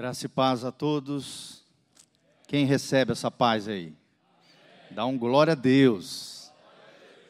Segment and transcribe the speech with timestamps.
[0.00, 1.62] Graça e paz a todos.
[2.48, 3.94] Quem recebe essa paz aí?
[4.90, 6.50] Dá um glória a Deus.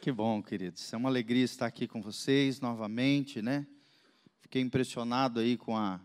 [0.00, 0.93] Que bom, queridos.
[0.93, 3.67] É uma alegria estar aqui com vocês novamente, né?
[4.38, 6.01] Fiquei impressionado aí com a,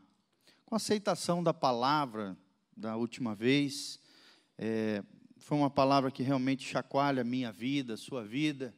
[0.65, 2.35] com a aceitação da palavra
[2.75, 3.99] da última vez.
[4.57, 5.03] É,
[5.37, 8.73] foi uma palavra que realmente chacoalha a minha vida, a sua vida.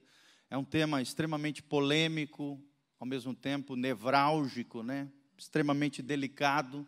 [0.50, 2.62] É um tema extremamente polêmico,
[3.00, 5.10] ao mesmo tempo nevrálgico, né?
[5.38, 6.86] extremamente delicado,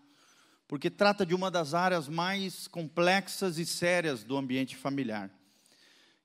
[0.69, 5.31] porque trata de uma das áreas mais complexas e sérias do ambiente familiar.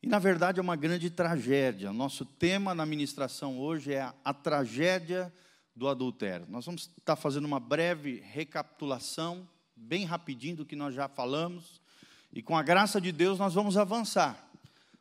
[0.03, 1.91] E, na verdade, é uma grande tragédia.
[1.95, 5.33] Nosso tema na ministração hoje é a, a tragédia
[5.75, 6.45] do adultério.
[6.47, 11.81] Nós vamos estar fazendo uma breve recapitulação, bem rapidinho, do que nós já falamos,
[12.31, 14.47] e com a graça de Deus nós vamos avançar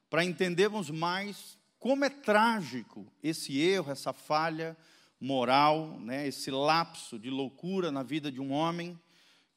[0.09, 4.77] para entendermos mais como é trágico esse erro, essa falha
[5.19, 8.97] moral, né, esse lapso de loucura na vida de um homem,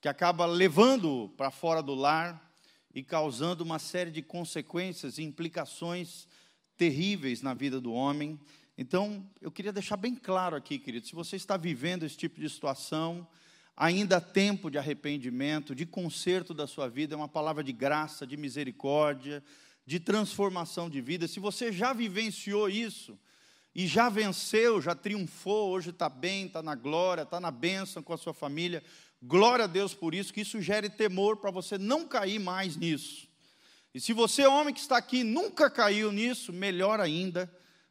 [0.06, 2.40] que acaba levando para fora do lar
[2.94, 6.28] e causando uma série de consequências e implicações
[6.76, 8.38] terríveis na vida do homem.
[8.78, 12.48] Então, eu queria deixar bem claro aqui, querido, se você está vivendo esse tipo de
[12.48, 13.26] situação,
[13.76, 18.24] ainda há tempo de arrependimento, de conserto da sua vida, é uma palavra de graça,
[18.24, 19.42] de misericórdia,
[19.84, 21.26] de transformação de vida.
[21.26, 23.18] Se você já vivenciou isso,
[23.78, 28.14] e já venceu, já triunfou, hoje está bem, está na glória, está na bênção com
[28.14, 28.82] a sua família.
[29.22, 33.26] Glória a Deus por isso, que isso gere temor para você não cair mais nisso.
[33.94, 37.50] E se você, homem que está aqui, nunca caiu nisso, melhor ainda,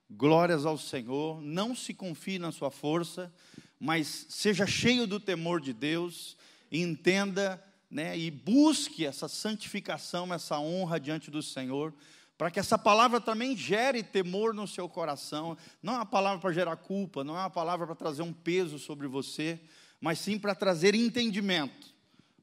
[0.10, 3.34] glórias ao Senhor, não se confie na sua força,
[3.80, 6.38] mas seja cheio do temor de Deus,
[6.72, 11.94] entenda né, e busque essa santificação, essa honra diante do Senhor,
[12.38, 15.58] para que essa palavra também gere temor no seu coração.
[15.82, 18.78] Não é uma palavra para gerar culpa, não é uma palavra para trazer um peso
[18.78, 19.60] sobre você,
[20.00, 21.94] mas sim para trazer entendimento,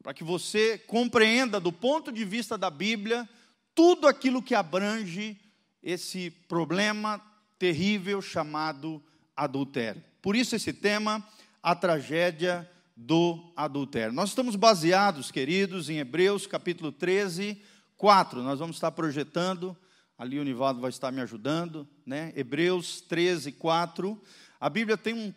[0.02, 3.28] para que você compreenda do ponto de vista da Bíblia
[3.74, 5.38] tudo aquilo que abrange
[5.82, 7.20] esse problema
[7.58, 9.02] terrível chamado
[9.36, 10.02] adultério.
[10.20, 11.26] Por isso esse tema,
[11.62, 14.12] a tragédia do adultério.
[14.12, 17.60] Nós estamos baseados, queridos, em Hebreus capítulo 13,
[17.96, 18.42] 4.
[18.42, 19.76] Nós vamos estar projetando,
[20.18, 22.32] ali o Nivaldo vai estar me ajudando, né?
[22.36, 24.20] Hebreus 13, 4.
[24.60, 25.32] A Bíblia tem um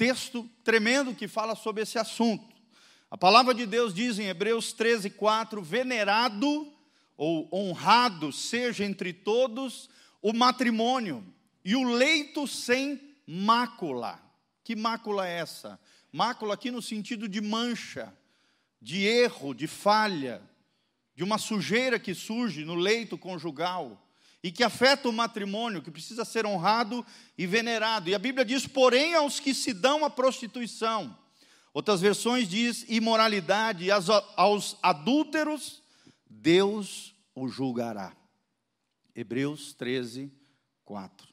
[0.00, 2.56] texto tremendo que fala sobre esse assunto.
[3.10, 6.72] A palavra de Deus diz em Hebreus 13, 4: venerado
[7.18, 9.90] ou honrado seja entre todos
[10.22, 11.22] o matrimônio
[11.62, 14.18] e o leito sem mácula.
[14.64, 15.78] Que mácula é essa?
[16.10, 18.10] Mácula aqui no sentido de mancha,
[18.80, 20.40] de erro, de falha
[21.14, 24.02] de uma sujeira que surge no leito conjugal
[24.42, 27.04] e que afeta o matrimônio, que precisa ser honrado
[27.36, 28.08] e venerado.
[28.08, 31.16] E a Bíblia diz, porém, aos que se dão à prostituição.
[31.72, 35.82] Outras versões diz imoralidade, e aos adúlteros,
[36.28, 38.16] Deus o julgará.
[39.14, 40.32] Hebreus 13,
[40.84, 41.28] 4.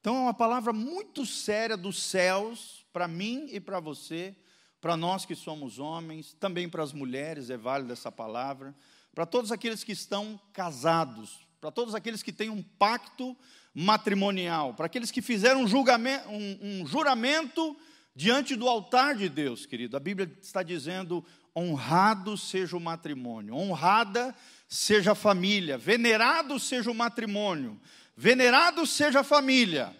[0.00, 4.34] Então é uma palavra muito séria dos céus, para mim e para você,
[4.80, 8.74] para nós que somos homens, também para as mulheres, é válida essa palavra
[9.14, 13.34] para todos aqueles que estão casados, para todos aqueles que têm um pacto
[13.72, 17.74] matrimonial, para aqueles que fizeram um, um, um juramento
[18.14, 19.96] diante do altar de Deus, querido.
[19.96, 21.24] A Bíblia está dizendo:
[21.56, 24.34] honrado seja o matrimônio, honrada
[24.68, 27.80] seja a família, venerado seja o matrimônio,
[28.14, 29.96] venerado seja a família,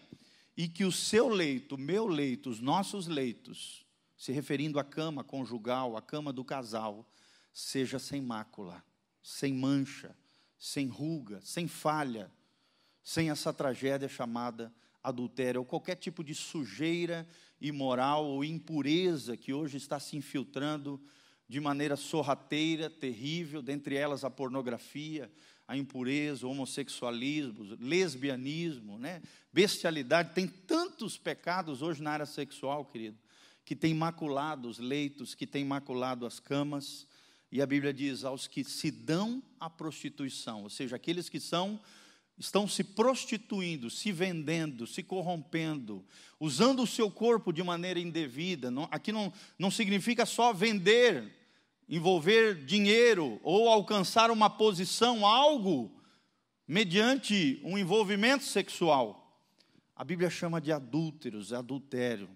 [0.54, 3.86] e que o seu leito, o meu leito, os nossos leitos,
[4.18, 7.10] se referindo à cama conjugal, à cama do casal,
[7.54, 8.84] seja sem mácula
[9.24, 10.14] sem mancha,
[10.64, 12.32] sem ruga, sem falha,
[13.02, 17.28] sem essa tragédia chamada adultério, ou qualquer tipo de sujeira
[17.60, 20.98] imoral ou impureza que hoje está se infiltrando
[21.46, 25.30] de maneira sorrateira, terrível, dentre elas a pornografia,
[25.68, 29.20] a impureza, o homossexualismo, lesbianismo, né?
[29.52, 30.32] bestialidade.
[30.32, 33.18] Tem tantos pecados hoje na área sexual, querido,
[33.66, 37.06] que tem maculado os leitos, que tem maculado as camas.
[37.54, 41.78] E a Bíblia diz aos que se dão à prostituição, ou seja, aqueles que são
[42.36, 46.04] estão se prostituindo, se vendendo, se corrompendo,
[46.40, 48.72] usando o seu corpo de maneira indevida.
[48.72, 51.32] Não, aqui não, não significa só vender,
[51.88, 55.96] envolver dinheiro ou alcançar uma posição, algo,
[56.66, 59.40] mediante um envolvimento sexual.
[59.94, 62.28] A Bíblia chama de adúlteros, adultério.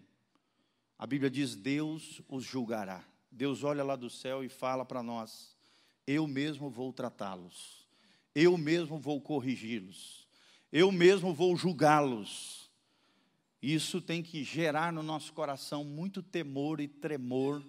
[0.96, 3.04] A Bíblia diz: Deus os julgará.
[3.38, 5.56] Deus olha lá do céu e fala para nós:
[6.04, 7.86] eu mesmo vou tratá-los,
[8.34, 10.26] eu mesmo vou corrigi-los,
[10.72, 12.68] eu mesmo vou julgá-los.
[13.62, 17.64] Isso tem que gerar no nosso coração muito temor e tremor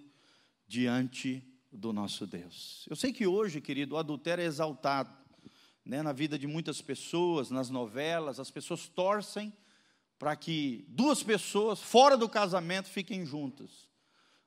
[0.68, 2.86] diante do nosso Deus.
[2.90, 5.16] Eu sei que hoje, querido, o adultério é exaltado
[5.86, 9.54] né, na vida de muitas pessoas, nas novelas, as pessoas torcem
[10.18, 13.89] para que duas pessoas fora do casamento fiquem juntas.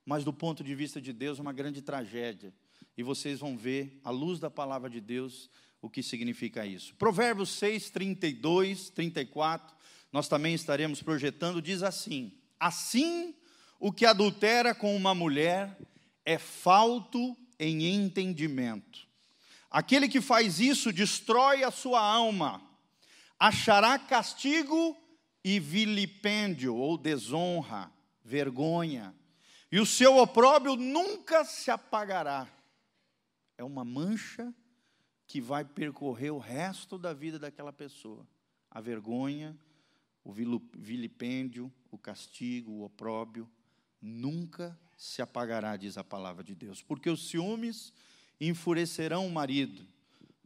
[0.05, 2.53] Mas do ponto de vista de Deus, é uma grande tragédia.
[2.97, 5.49] E vocês vão ver, à luz da palavra de Deus,
[5.81, 6.95] o que significa isso.
[6.97, 9.75] Provérbios 6, 32, 34,
[10.13, 13.35] nós também estaremos projetando, diz assim: Assim,
[13.81, 15.77] o que adultera com uma mulher
[16.25, 19.07] é falto em entendimento.
[19.71, 22.63] Aquele que faz isso destrói a sua alma,
[23.39, 24.97] achará castigo
[25.43, 27.91] e vilipêndio, ou desonra,
[28.25, 29.15] vergonha,
[29.73, 32.47] e o seu opróbrio nunca se apagará.
[33.57, 34.55] É uma mancha
[35.27, 38.29] que vai percorrer o resto da vida daquela pessoa.
[38.71, 39.57] A vergonha,
[40.23, 43.51] o vilipêndio, o castigo, o opróbio,
[44.01, 46.83] nunca se apagará, diz a palavra de Deus.
[46.83, 47.95] Porque os ciúmes
[48.39, 49.87] enfurecerão o marido,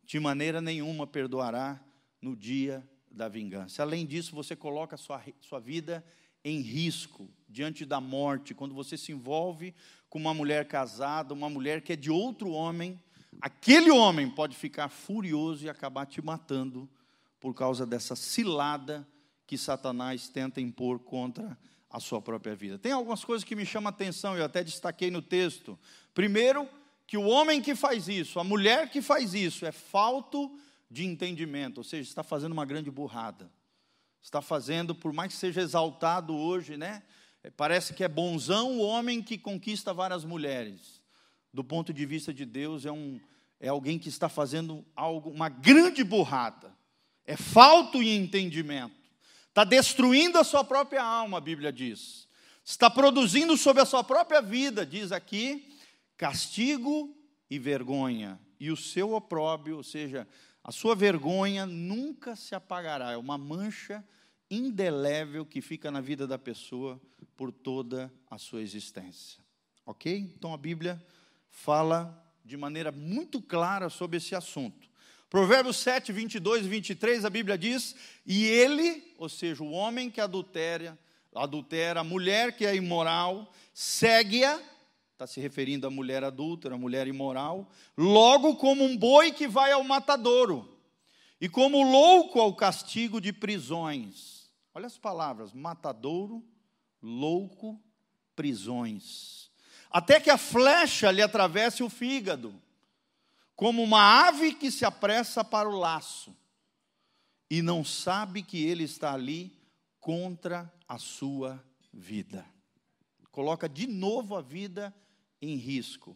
[0.04, 1.82] de maneira nenhuma perdoará
[2.22, 3.82] no dia da vingança.
[3.82, 6.04] Além disso, você coloca sua, sua vida
[6.44, 9.74] em risco, diante da morte, quando você se envolve
[10.08, 13.00] com uma mulher casada, uma mulher que é de outro homem,
[13.40, 16.88] aquele homem pode ficar furioso e acabar te matando
[17.40, 19.06] por causa dessa cilada
[19.46, 21.56] que Satanás tenta impor contra
[21.88, 22.78] a sua própria vida.
[22.78, 25.78] Tem algumas coisas que me chamam a atenção, eu até destaquei no texto.
[26.12, 26.68] Primeiro,
[27.06, 30.58] que o homem que faz isso, a mulher que faz isso, é falto
[30.90, 33.50] de entendimento, ou seja, está fazendo uma grande burrada.
[34.20, 37.02] Está fazendo, por mais que seja exaltado hoje, né?
[37.50, 41.02] Parece que é bonzão o homem que conquista várias mulheres.
[41.52, 43.20] Do ponto de vista de Deus, é, um,
[43.60, 46.74] é alguém que está fazendo algo, uma grande burrada,
[47.24, 48.94] é falto em entendimento,
[49.48, 52.28] está destruindo a sua própria alma, a Bíblia diz,
[52.64, 55.76] está produzindo sobre a sua própria vida, diz aqui,
[56.16, 57.16] castigo
[57.48, 60.26] e vergonha, e o seu opróbio, ou seja,
[60.62, 64.04] a sua vergonha nunca se apagará, é uma mancha
[64.50, 67.00] indelével que fica na vida da pessoa
[67.36, 69.40] por toda a sua existência.
[69.84, 70.32] Ok?
[70.36, 71.02] Então a Bíblia
[71.50, 74.88] fala de maneira muito clara sobre esse assunto.
[75.28, 80.20] Provérbios 7, 22 e 23, a Bíblia diz: E ele, ou seja, o homem que
[80.20, 80.96] adultera,
[81.34, 84.60] adultera a mulher que é imoral, segue-a,
[85.12, 89.72] está se referindo à mulher adúltera, à mulher imoral, logo como um boi que vai
[89.72, 90.78] ao matadouro,
[91.40, 94.35] e como louco ao castigo de prisões.
[94.76, 96.44] Olha as palavras: matadouro,
[97.02, 97.80] louco,
[98.34, 99.46] prisões
[99.96, 102.54] até que a flecha lhe atravesse o fígado,
[103.54, 106.36] como uma ave que se apressa para o laço
[107.48, 109.58] e não sabe que ele está ali
[109.98, 112.44] contra a sua vida.
[113.30, 114.94] Coloca de novo a vida
[115.40, 116.14] em risco,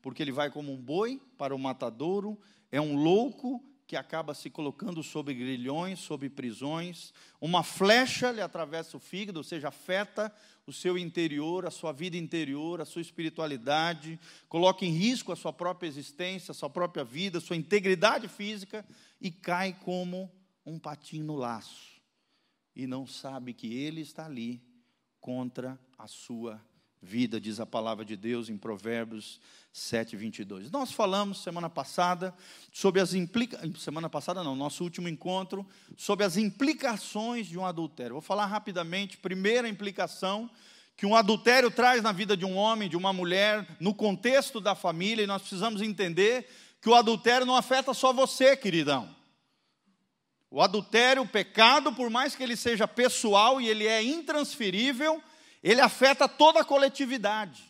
[0.00, 2.40] porque ele vai como um boi para o matadouro,
[2.72, 7.10] é um louco que acaba se colocando sob grilhões, sob prisões.
[7.40, 10.30] Uma flecha lhe atravessa o fígado, ou seja, afeta
[10.66, 15.54] o seu interior, a sua vida interior, a sua espiritualidade, coloca em risco a sua
[15.54, 18.86] própria existência, a sua própria vida, a sua integridade física
[19.18, 20.30] e cai como
[20.66, 21.98] um patinho no laço.
[22.76, 24.62] E não sabe que ele está ali
[25.18, 26.62] contra a sua
[27.02, 29.40] vida, diz a palavra de Deus em Provérbios
[29.72, 30.70] 7, 22.
[30.70, 32.34] Nós falamos semana passada
[32.72, 38.14] sobre as implicações, semana passada não, nosso último encontro, sobre as implicações de um adultério.
[38.14, 40.50] Vou falar rapidamente, primeira implicação
[40.96, 44.74] que um adultério traz na vida de um homem, de uma mulher, no contexto da
[44.74, 46.48] família, e nós precisamos entender
[46.80, 49.08] que o adultério não afeta só você, queridão.
[50.50, 55.22] O adultério, o pecado, por mais que ele seja pessoal e ele é intransferível,
[55.62, 57.64] ele afeta toda a coletividade.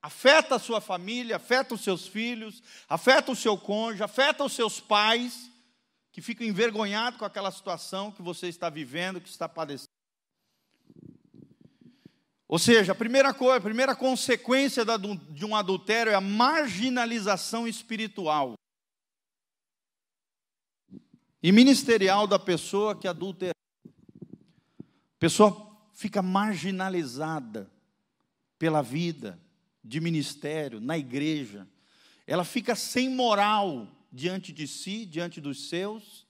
[0.00, 4.78] Afeta a sua família, afeta os seus filhos, afeta o seu cônjuge, afeta os seus
[4.78, 5.50] pais,
[6.12, 9.88] que ficam envergonhados com aquela situação que você está vivendo, que está padecendo.
[12.46, 18.54] Ou seja, a primeira coisa, a primeira consequência de um adultério é a marginalização espiritual
[21.42, 23.52] e ministerial da pessoa que adultera.
[25.18, 25.67] Pessoa
[25.98, 27.68] fica marginalizada
[28.56, 29.36] pela vida,
[29.82, 31.66] de ministério, na igreja.
[32.24, 36.24] Ela fica sem moral diante de si, diante dos seus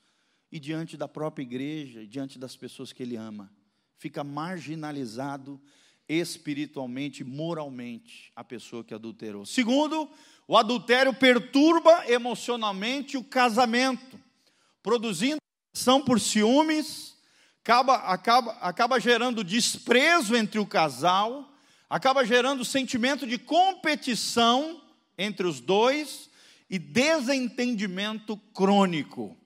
[0.51, 3.53] e diante da própria igreja, diante das pessoas que ele ama.
[3.99, 5.61] Fica marginalizado
[6.09, 9.45] espiritualmente, moralmente, a pessoa que adulterou.
[9.45, 10.09] Segundo,
[10.47, 14.19] o adultério perturba emocionalmente o casamento,
[14.83, 15.37] produzindo
[15.75, 17.18] ação por ciúmes,
[17.69, 21.53] acaba, acaba, acaba gerando desprezo entre o casal,
[21.91, 24.81] acaba gerando sentimento de competição
[25.19, 26.31] entre os dois
[26.71, 29.37] e desentendimento crônico.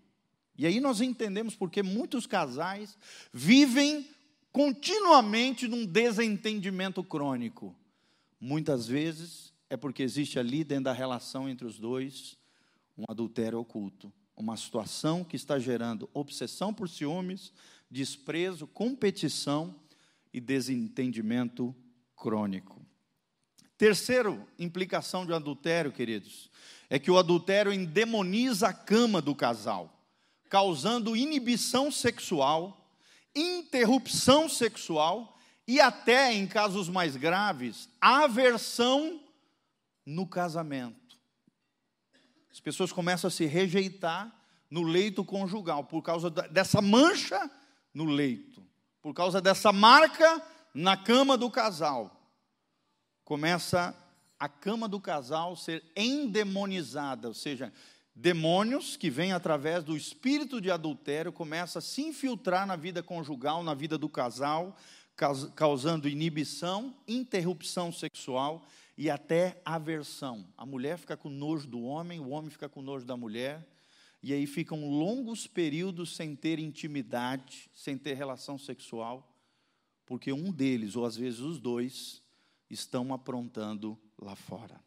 [0.57, 2.97] E aí nós entendemos porque muitos casais
[3.33, 4.09] vivem
[4.53, 7.75] continuamente num desentendimento crônico.
[8.41, 12.39] Muitas vezes é porque existe ali dentro da relação entre os dois
[12.97, 17.53] um adultério oculto, uma situação que está gerando obsessão por ciúmes,
[17.93, 19.79] desprezo, competição
[20.33, 21.77] e desentendimento
[22.17, 22.81] crônico.
[23.77, 26.51] Terceiro implicação de um adultério, queridos,
[26.89, 30.03] é que o adultério endemoniza a cama do casal,
[30.49, 32.91] causando inibição sexual,
[33.35, 39.21] interrupção sexual e até, em casos mais graves, aversão
[40.07, 41.19] no casamento.
[42.51, 44.35] As pessoas começam a se rejeitar
[44.71, 47.51] no leito conjugal por causa dessa mancha
[47.95, 48.63] no leito,
[49.01, 50.43] por causa dessa marca
[50.75, 52.11] na cama do casal.
[53.25, 53.95] Começa
[54.39, 57.73] a cama do casal ser endemonizada, ou seja,
[58.15, 63.63] demônios que vêm através do espírito de adultério começam a se infiltrar na vida conjugal,
[63.63, 64.77] na vida do casal,
[65.55, 70.45] causando inibição, interrupção sexual e até aversão.
[70.57, 73.67] A mulher fica com nojo do homem, o homem fica com nojo da mulher,
[74.23, 79.29] e aí ficam longos períodos sem ter intimidade, sem ter relação sexual,
[80.07, 82.23] porque um deles, ou às vezes os dois,
[82.71, 84.81] estão aprontando lá fora.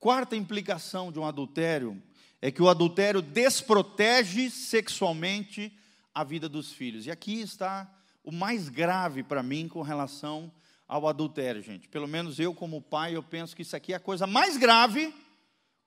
[0.00, 2.02] Quarta implicação de um adultério
[2.40, 5.72] é que o adultério desprotege sexualmente
[6.14, 7.06] a vida dos filhos.
[7.06, 7.88] E aqui está
[8.24, 10.52] o mais grave para mim com relação
[10.88, 11.88] ao adultério, gente.
[11.88, 15.14] Pelo menos eu, como pai, eu penso que isso aqui é a coisa mais grave,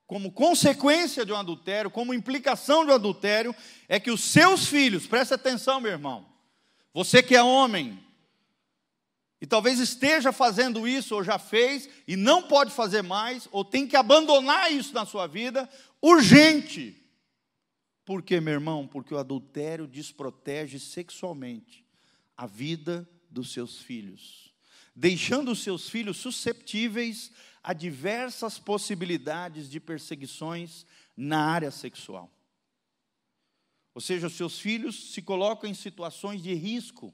[0.08, 3.56] como consequência de um adultério, como implicação de um adultério,
[3.88, 6.26] é que os seus filhos, preste atenção, meu irmão,
[6.94, 8.04] você que é homem,
[9.42, 13.88] e talvez esteja fazendo isso, ou já fez, e não pode fazer mais, ou tem
[13.88, 15.70] que abandonar isso na sua vida,
[16.02, 16.96] urgente.
[18.06, 18.88] Por quê, meu irmão?
[18.88, 21.84] Porque o adultério desprotege sexualmente
[22.38, 24.46] a vida dos seus filhos
[24.96, 27.32] deixando os seus filhos susceptíveis
[27.67, 30.86] a diversas possibilidades de perseguições
[31.17, 32.31] na área sexual.
[33.95, 37.12] Ou seja, os seus filhos se colocam em situações de risco,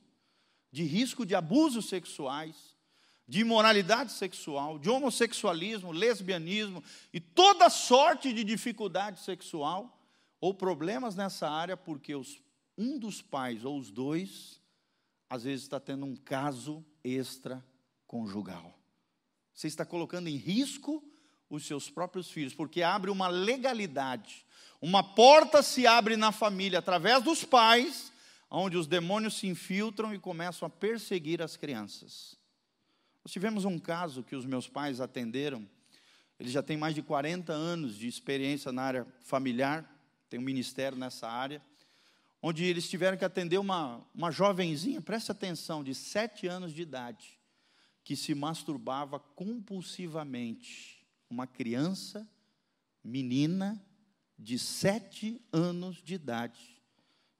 [0.69, 2.75] de risco de abusos sexuais,
[3.25, 10.05] de imoralidade sexual, de homossexualismo, lesbianismo e toda sorte de dificuldade sexual
[10.41, 12.41] ou problemas nessa área, porque os,
[12.77, 14.59] um dos pais ou os dois,
[15.29, 17.65] às vezes, está tendo um caso extra
[18.05, 18.80] conjugal.
[19.61, 21.03] Você está colocando em risco
[21.47, 24.43] os seus próprios filhos, porque abre uma legalidade.
[24.81, 28.11] Uma porta se abre na família através dos pais,
[28.49, 32.35] onde os demônios se infiltram e começam a perseguir as crianças.
[33.23, 35.69] Nós tivemos um caso que os meus pais atenderam,
[36.39, 39.85] eles já têm mais de 40 anos de experiência na área familiar,
[40.27, 41.61] tem um ministério nessa área,
[42.41, 47.39] onde eles tiveram que atender uma, uma jovenzinha, preste atenção, de 7 anos de idade
[48.03, 51.05] que se masturbava compulsivamente.
[51.29, 52.27] Uma criança,
[53.03, 53.83] menina,
[54.37, 56.81] de sete anos de idade,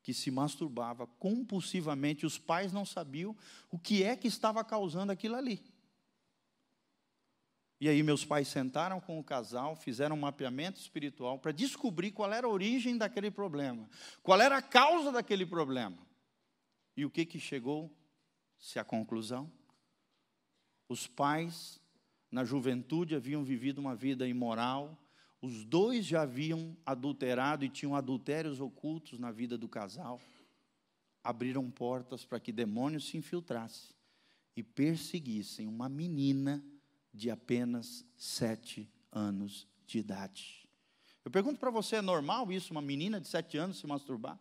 [0.04, 2.26] que se masturbava compulsivamente.
[2.26, 3.36] Os pais não sabiam
[3.70, 5.64] o que é que estava causando aquilo ali.
[7.80, 12.32] E aí meus pais sentaram com o casal, fizeram um mapeamento espiritual para descobrir qual
[12.32, 13.90] era a origem daquele problema,
[14.22, 15.98] qual era a causa daquele problema.
[16.96, 19.52] E o que que chegou-se à conclusão?
[20.92, 21.80] Os pais,
[22.30, 25.02] na juventude, haviam vivido uma vida imoral,
[25.42, 30.20] os dois já haviam adulterado e tinham adultérios ocultos na vida do casal.
[31.24, 33.96] Abriram portas para que demônios se infiltrassem
[34.54, 36.62] e perseguissem uma menina
[37.14, 40.68] de apenas sete anos de idade.
[41.24, 44.38] Eu pergunto para você: é normal isso, uma menina de sete anos se masturbar?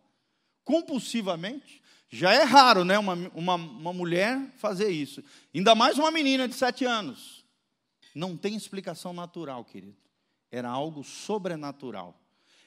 [0.71, 1.83] Compulsivamente.
[2.09, 5.23] Já é raro, né, uma, uma, uma mulher fazer isso.
[5.53, 7.45] Ainda mais uma menina de sete anos.
[8.15, 9.97] Não tem explicação natural, querido.
[10.51, 12.21] Era algo sobrenatural.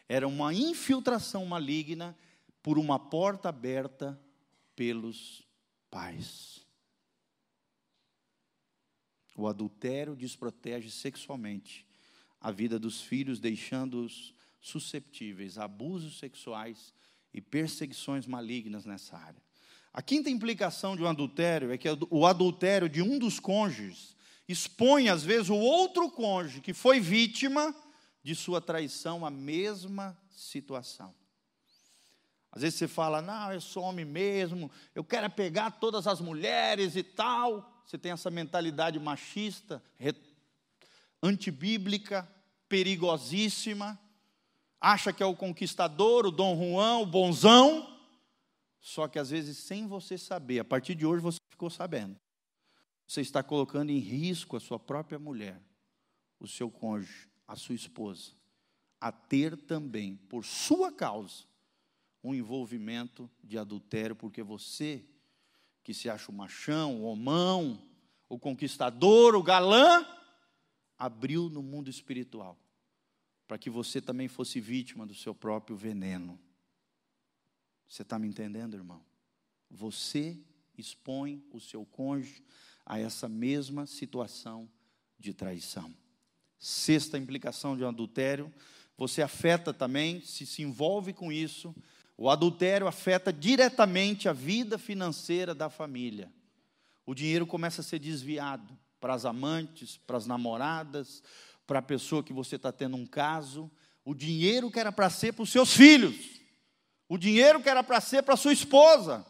[0.07, 2.17] Era uma infiltração maligna
[2.61, 4.19] por uma porta aberta
[4.75, 5.47] pelos
[5.89, 6.65] pais.
[9.35, 11.85] O adultério desprotege sexualmente
[12.39, 16.93] a vida dos filhos, deixando-os susceptíveis a abusos sexuais
[17.33, 19.41] e perseguições malignas nessa área.
[19.93, 24.15] A quinta implicação de um adultério é que o adultério de um dos cônjuges
[24.47, 27.75] expõe, às vezes, o outro cônjuge que foi vítima
[28.23, 31.13] de sua traição à mesma situação.
[32.51, 36.21] Às vezes você fala, não, eu sou homem mesmo, eu quero é pegar todas as
[36.21, 37.81] mulheres e tal.
[37.85, 39.83] Você tem essa mentalidade machista,
[41.21, 42.29] antibíblica,
[42.69, 43.99] perigosíssima,
[44.83, 47.89] acha que é o conquistador, o Dom Juan, o bonzão,
[48.81, 52.19] só que às vezes sem você saber, a partir de hoje você ficou sabendo.
[53.07, 55.61] Você está colocando em risco a sua própria mulher,
[56.37, 58.31] o seu cônjuge, a sua esposa,
[58.99, 61.45] a ter também, por sua causa,
[62.21, 65.01] um envolvimento de adultério, porque você,
[65.81, 67.81] que se acha o machão, o homão,
[68.27, 70.05] o conquistador, o galã,
[70.97, 72.57] abriu no mundo espiritual,
[73.47, 76.39] para que você também fosse vítima do seu próprio veneno.
[77.87, 79.03] Você está me entendendo, irmão?
[79.69, 80.37] Você
[80.77, 82.43] expõe o seu cônjuge
[82.85, 84.69] a essa mesma situação
[85.19, 85.93] de traição.
[86.57, 88.53] Sexta implicação de um adultério,
[88.97, 91.75] você afeta também, se se envolve com isso,
[92.17, 96.31] o adultério afeta diretamente a vida financeira da família.
[97.05, 101.21] O dinheiro começa a ser desviado para as amantes, para as namoradas,
[101.65, 103.71] para a pessoa que você está tendo um caso.
[104.05, 106.15] O dinheiro que era para ser para os seus filhos.
[107.07, 109.25] O dinheiro que era para ser para sua esposa.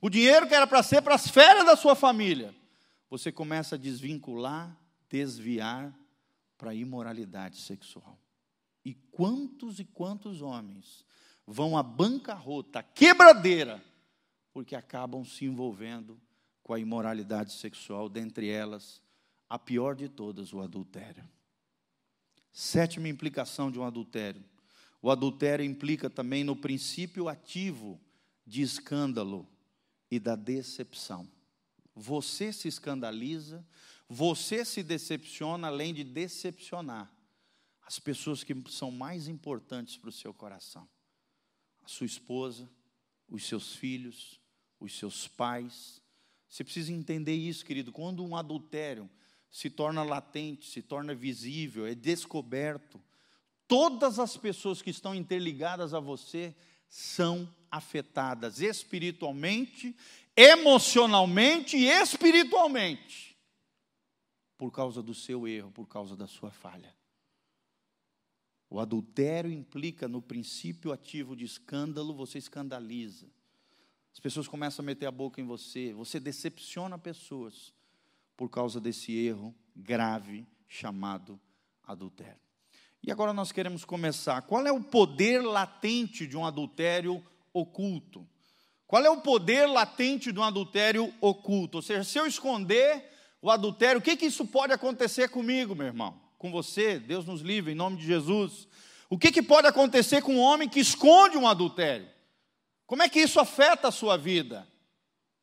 [0.00, 2.54] O dinheiro que era para ser para as férias da sua família.
[3.10, 4.76] Você começa a desvincular,
[5.08, 5.94] desviar
[6.56, 8.18] para a imoralidade sexual.
[8.84, 11.04] E quantos e quantos homens
[11.46, 13.82] vão à bancarrota, quebradeira,
[14.52, 16.20] porque acabam se envolvendo
[16.62, 19.02] com a imoralidade sexual, dentre elas,
[19.48, 21.28] a pior de todas, o adultério.
[22.54, 24.42] Sétima implicação de um adultério:
[25.02, 28.00] o adultério implica também no princípio ativo
[28.46, 29.44] de escândalo
[30.08, 31.28] e da decepção.
[31.96, 33.66] Você se escandaliza,
[34.08, 37.12] você se decepciona, além de decepcionar
[37.84, 40.88] as pessoas que são mais importantes para o seu coração:
[41.82, 42.70] a sua esposa,
[43.28, 44.40] os seus filhos,
[44.78, 46.00] os seus pais.
[46.48, 47.90] Você precisa entender isso, querido.
[47.90, 49.10] Quando um adultério
[49.54, 53.00] se torna latente, se torna visível, é descoberto,
[53.68, 56.52] todas as pessoas que estão interligadas a você
[56.88, 59.94] são afetadas espiritualmente,
[60.36, 63.38] emocionalmente e espiritualmente
[64.58, 66.92] por causa do seu erro, por causa da sua falha.
[68.68, 73.28] O adultério implica no princípio ativo de escândalo, você escandaliza.
[74.12, 77.72] As pessoas começam a meter a boca em você, você decepciona pessoas
[78.36, 81.40] por causa desse erro grave chamado
[81.82, 82.40] adultério.
[83.02, 84.42] E agora nós queremos começar.
[84.42, 88.26] Qual é o poder latente de um adultério oculto?
[88.86, 91.78] Qual é o poder latente de um adultério oculto?
[91.78, 93.10] Ou seja, se eu esconder
[93.42, 96.18] o adultério, o que, que isso pode acontecer comigo, meu irmão?
[96.38, 98.66] Com você, Deus nos livre, em nome de Jesus.
[99.10, 102.08] O que, que pode acontecer com um homem que esconde um adultério?
[102.86, 104.66] Como é que isso afeta a sua vida?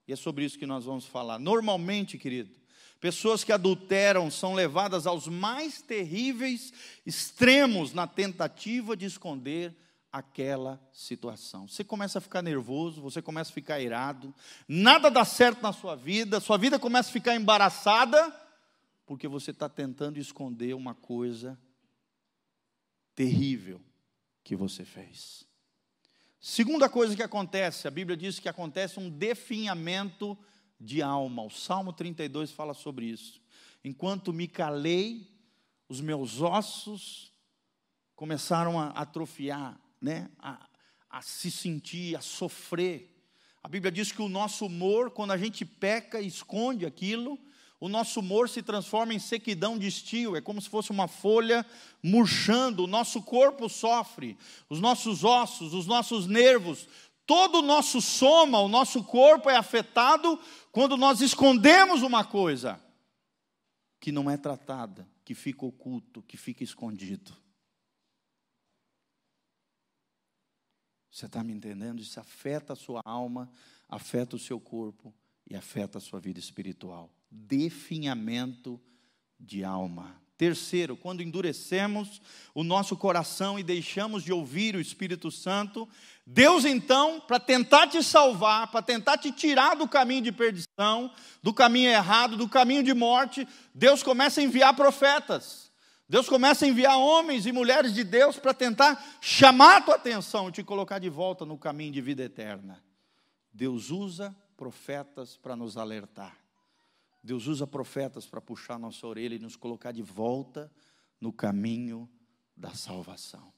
[0.07, 1.39] E é sobre isso que nós vamos falar.
[1.39, 2.60] Normalmente, querido,
[3.01, 6.71] Pessoas que adulteram são levadas aos mais terríveis
[7.03, 9.75] extremos na tentativa de esconder
[10.11, 11.67] aquela situação.
[11.67, 14.31] Você começa a ficar nervoso, você começa a ficar irado,
[14.67, 18.31] nada dá certo na sua vida, sua vida começa a ficar embaraçada,
[19.07, 21.59] porque você está tentando esconder uma coisa
[23.15, 23.81] terrível
[24.43, 25.43] que você fez.
[26.39, 30.37] Segunda coisa que acontece, a Bíblia diz que acontece um definhamento
[30.81, 31.43] de alma.
[31.43, 33.39] O Salmo 32 fala sobre isso.
[33.83, 35.27] Enquanto me calei,
[35.87, 37.31] os meus ossos
[38.15, 40.29] começaram a atrofiar, né?
[40.39, 40.67] a,
[41.09, 43.09] a se sentir, a sofrer.
[43.63, 47.39] A Bíblia diz que o nosso humor, quando a gente peca e esconde aquilo,
[47.79, 51.65] o nosso humor se transforma em sequidão de estio, é como se fosse uma folha
[52.01, 54.37] murchando, o nosso corpo sofre,
[54.69, 56.87] os nossos ossos, os nossos nervos,
[57.25, 60.39] todo o nosso soma, o nosso corpo é afetado
[60.71, 62.81] quando nós escondemos uma coisa
[63.99, 67.35] que não é tratada, que fica oculto, que fica escondido.
[71.11, 72.01] Você está me entendendo?
[72.01, 73.51] Isso afeta a sua alma,
[73.87, 75.13] afeta o seu corpo
[75.49, 77.13] e afeta a sua vida espiritual.
[77.29, 78.81] Definhamento
[79.39, 80.20] de alma.
[80.41, 82.19] Terceiro, quando endurecemos
[82.55, 85.87] o nosso coração e deixamos de ouvir o Espírito Santo,
[86.25, 91.53] Deus então, para tentar te salvar, para tentar te tirar do caminho de perdição, do
[91.53, 95.71] caminho errado, do caminho de morte, Deus começa a enviar profetas.
[96.09, 100.49] Deus começa a enviar homens e mulheres de Deus para tentar chamar a tua atenção
[100.49, 102.83] e te colocar de volta no caminho de vida eterna.
[103.53, 106.40] Deus usa profetas para nos alertar.
[107.23, 110.71] Deus usa profetas para puxar nossa orelha e nos colocar de volta
[111.19, 112.09] no caminho
[112.57, 113.53] da salvação.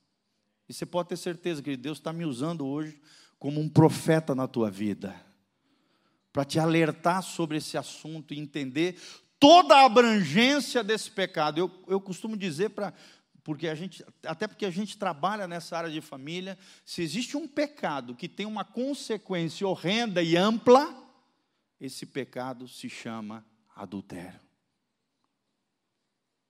[0.67, 3.01] E você pode ter certeza que Deus está me usando hoje
[3.39, 5.15] como um profeta na tua vida,
[6.31, 8.97] para te alertar sobre esse assunto e entender
[9.39, 11.59] toda a abrangência desse pecado.
[11.59, 12.93] Eu, eu costumo dizer para.
[13.43, 17.45] Porque a gente, até porque a gente trabalha nessa área de família, se existe um
[17.45, 20.95] pecado que tem uma consequência horrenda e ampla,
[21.77, 24.39] esse pecado se chama adultério.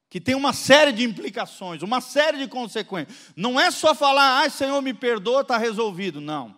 [0.10, 3.34] Que tem uma série de implicações, uma série de consequências.
[3.36, 6.22] Não é só falar, ai Senhor, me perdoa, está resolvido.
[6.22, 6.56] Não.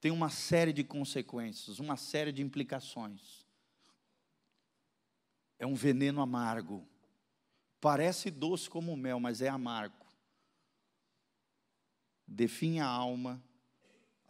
[0.00, 3.46] Tem uma série de consequências, uma série de implicações.
[5.58, 6.84] É um veneno amargo.
[7.80, 9.94] Parece doce como mel, mas é amargo.
[12.26, 13.40] Definha a alma,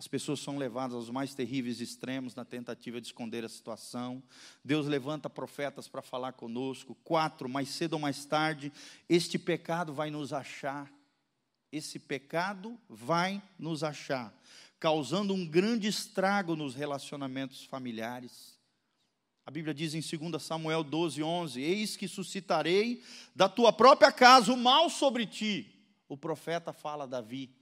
[0.03, 4.21] as pessoas são levadas aos mais terríveis extremos na tentativa de esconder a situação.
[4.65, 6.97] Deus levanta profetas para falar conosco.
[7.05, 8.73] Quatro, mais cedo ou mais tarde,
[9.09, 10.93] este pecado vai nos achar.
[11.71, 14.37] Esse pecado vai nos achar,
[14.81, 18.59] causando um grande estrago nos relacionamentos familiares.
[19.47, 23.05] A Bíblia diz em 2 Samuel 12, 11: Eis que suscitarei
[23.37, 25.73] da tua própria casa o mal sobre ti.
[26.09, 27.55] O profeta fala a Davi,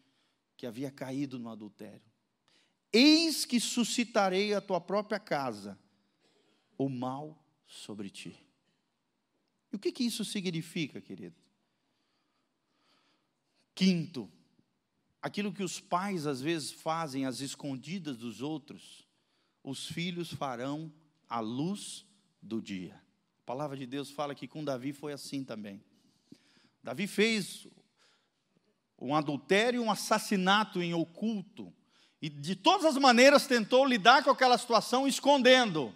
[0.56, 2.09] que havia caído no adultério.
[2.92, 5.78] Eis que suscitarei a tua própria casa
[6.76, 8.36] o mal sobre ti.
[9.72, 11.36] E o que, que isso significa, querido?
[13.74, 14.30] Quinto,
[15.22, 19.06] aquilo que os pais às vezes fazem às escondidas dos outros,
[19.62, 20.92] os filhos farão
[21.28, 22.04] à luz
[22.42, 22.94] do dia.
[23.40, 25.82] A palavra de Deus fala que com Davi foi assim também.
[26.82, 27.66] Davi fez
[28.98, 31.72] um adultério, um assassinato em oculto,
[32.20, 35.94] e de todas as maneiras tentou lidar com aquela situação escondendo.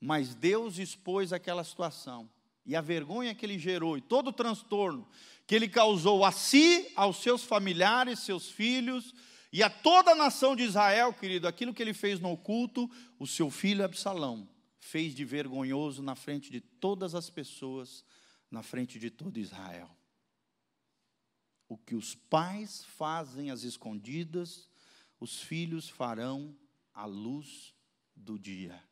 [0.00, 2.28] Mas Deus expôs aquela situação.
[2.64, 5.06] E a vergonha que ele gerou e todo o transtorno
[5.46, 9.12] que ele causou a si, aos seus familiares, seus filhos
[9.52, 13.26] e a toda a nação de Israel, querido, aquilo que ele fez no oculto, o
[13.26, 18.02] seu filho Absalão fez de vergonhoso na frente de todas as pessoas,
[18.50, 19.90] na frente de todo Israel.
[21.68, 24.68] O que os pais fazem às escondidas,
[25.22, 26.52] os filhos farão
[26.92, 27.72] a luz
[28.16, 28.82] do dia.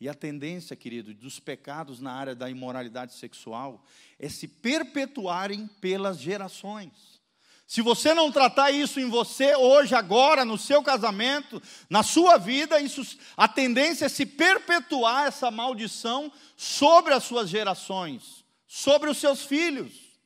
[0.00, 3.86] E a tendência, querido, dos pecados na área da imoralidade sexual
[4.18, 7.22] é se perpetuarem pelas gerações.
[7.68, 12.80] Se você não tratar isso em você hoje, agora, no seu casamento, na sua vida,
[12.80, 19.44] isso, a tendência é se perpetuar essa maldição sobre as suas gerações, sobre os seus
[19.44, 20.18] filhos,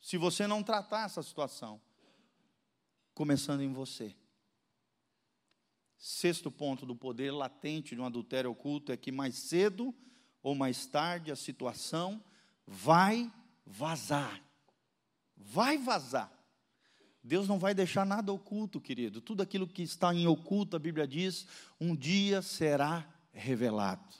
[0.00, 1.78] se você não tratar essa situação,
[3.14, 4.16] começando em você.
[6.04, 9.94] Sexto ponto do poder latente de um adultério oculto é que mais cedo
[10.42, 12.20] ou mais tarde a situação
[12.66, 13.32] vai
[13.64, 14.42] vazar.
[15.36, 16.28] Vai vazar.
[17.22, 19.20] Deus não vai deixar nada oculto, querido.
[19.20, 21.46] Tudo aquilo que está em oculto, a Bíblia diz,
[21.80, 24.12] um dia será revelado.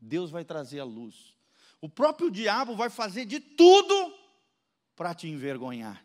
[0.00, 1.36] Deus vai trazer a luz.
[1.80, 4.14] O próprio diabo vai fazer de tudo
[4.94, 6.00] para te envergonhar,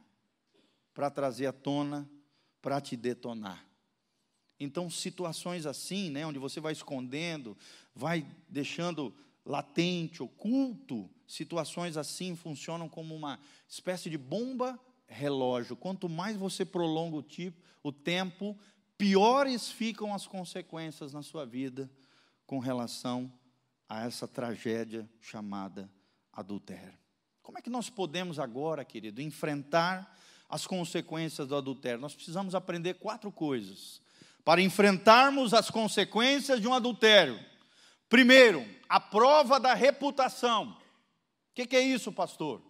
[0.92, 2.10] para trazer à tona,
[2.64, 3.67] para te detonar.
[4.60, 7.56] Então, situações assim, né, onde você vai escondendo,
[7.94, 9.14] vai deixando
[9.46, 15.76] latente, oculto, situações assim funcionam como uma espécie de bomba relógio.
[15.76, 18.58] Quanto mais você prolonga o, tipo, o tempo,
[18.98, 21.90] piores ficam as consequências na sua vida
[22.46, 23.32] com relação
[23.88, 25.90] a essa tragédia chamada
[26.34, 26.98] adultério.
[27.42, 30.18] Como é que nós podemos agora, querido, enfrentar
[30.50, 32.02] as consequências do adultério?
[32.02, 34.02] Nós precisamos aprender quatro coisas
[34.48, 37.38] para enfrentarmos as consequências de um adultério.
[38.08, 40.70] Primeiro, a prova da reputação.
[40.70, 40.76] O
[41.54, 42.62] que, que, é isso, pastor?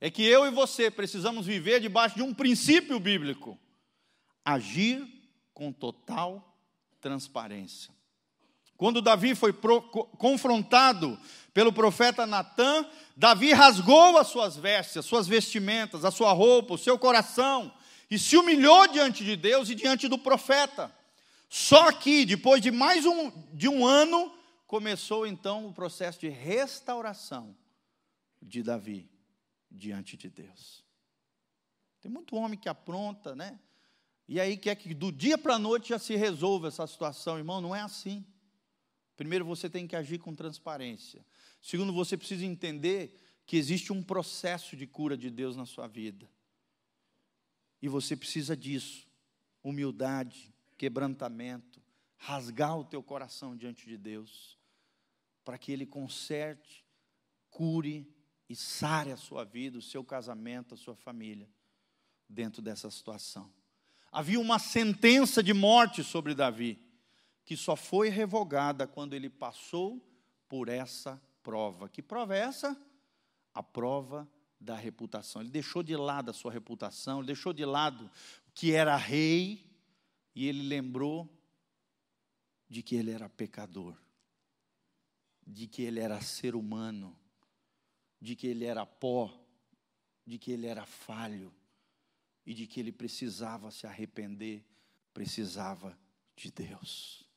[0.00, 3.58] É que eu e você precisamos viver debaixo de um princípio bíblico:
[4.42, 5.06] agir
[5.52, 6.56] com total
[7.02, 7.92] transparência.
[8.78, 11.20] Quando Davi foi pro, confrontado
[11.52, 12.82] pelo profeta Natã,
[13.14, 17.70] Davi rasgou as suas vestes, as suas vestimentas, a sua roupa, o seu coração,
[18.10, 20.98] e se humilhou diante de Deus e diante do profeta.
[21.52, 24.32] Só que, depois de mais um, de um ano,
[24.68, 27.56] começou então o processo de restauração
[28.40, 29.10] de Davi
[29.68, 30.84] diante de Deus.
[32.00, 33.58] Tem muito homem que apronta, né?
[34.28, 37.60] E aí quer que do dia para a noite já se resolva essa situação, irmão,
[37.60, 38.24] não é assim.
[39.16, 41.26] Primeiro você tem que agir com transparência.
[41.60, 46.30] Segundo, você precisa entender que existe um processo de cura de Deus na sua vida.
[47.82, 49.08] E você precisa disso.
[49.64, 51.78] Humildade, quebrantamento,
[52.16, 54.56] rasgar o teu coração diante de Deus,
[55.44, 56.86] para que Ele conserte,
[57.50, 58.10] cure
[58.48, 61.46] e sare a sua vida, o seu casamento, a sua família,
[62.26, 63.52] dentro dessa situação.
[64.10, 66.78] Havia uma sentença de morte sobre Davi,
[67.44, 70.02] que só foi revogada quando ele passou
[70.48, 71.90] por essa prova.
[71.90, 72.74] Que prova é essa?
[73.52, 74.26] A prova
[74.58, 75.42] da reputação.
[75.42, 78.10] Ele deixou de lado a sua reputação, ele deixou de lado
[78.54, 79.69] que era rei
[80.34, 81.28] e ele lembrou
[82.68, 83.96] de que ele era pecador,
[85.46, 87.18] de que ele era ser humano,
[88.20, 89.36] de que ele era pó,
[90.24, 91.52] de que ele era falho
[92.46, 94.64] e de que ele precisava se arrepender,
[95.12, 95.98] precisava
[96.36, 97.28] de Deus.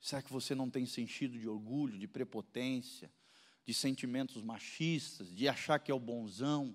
[0.00, 3.12] Será que você não tem sentido de orgulho, de prepotência,
[3.64, 6.74] de sentimentos machistas, de achar que é o bonzão?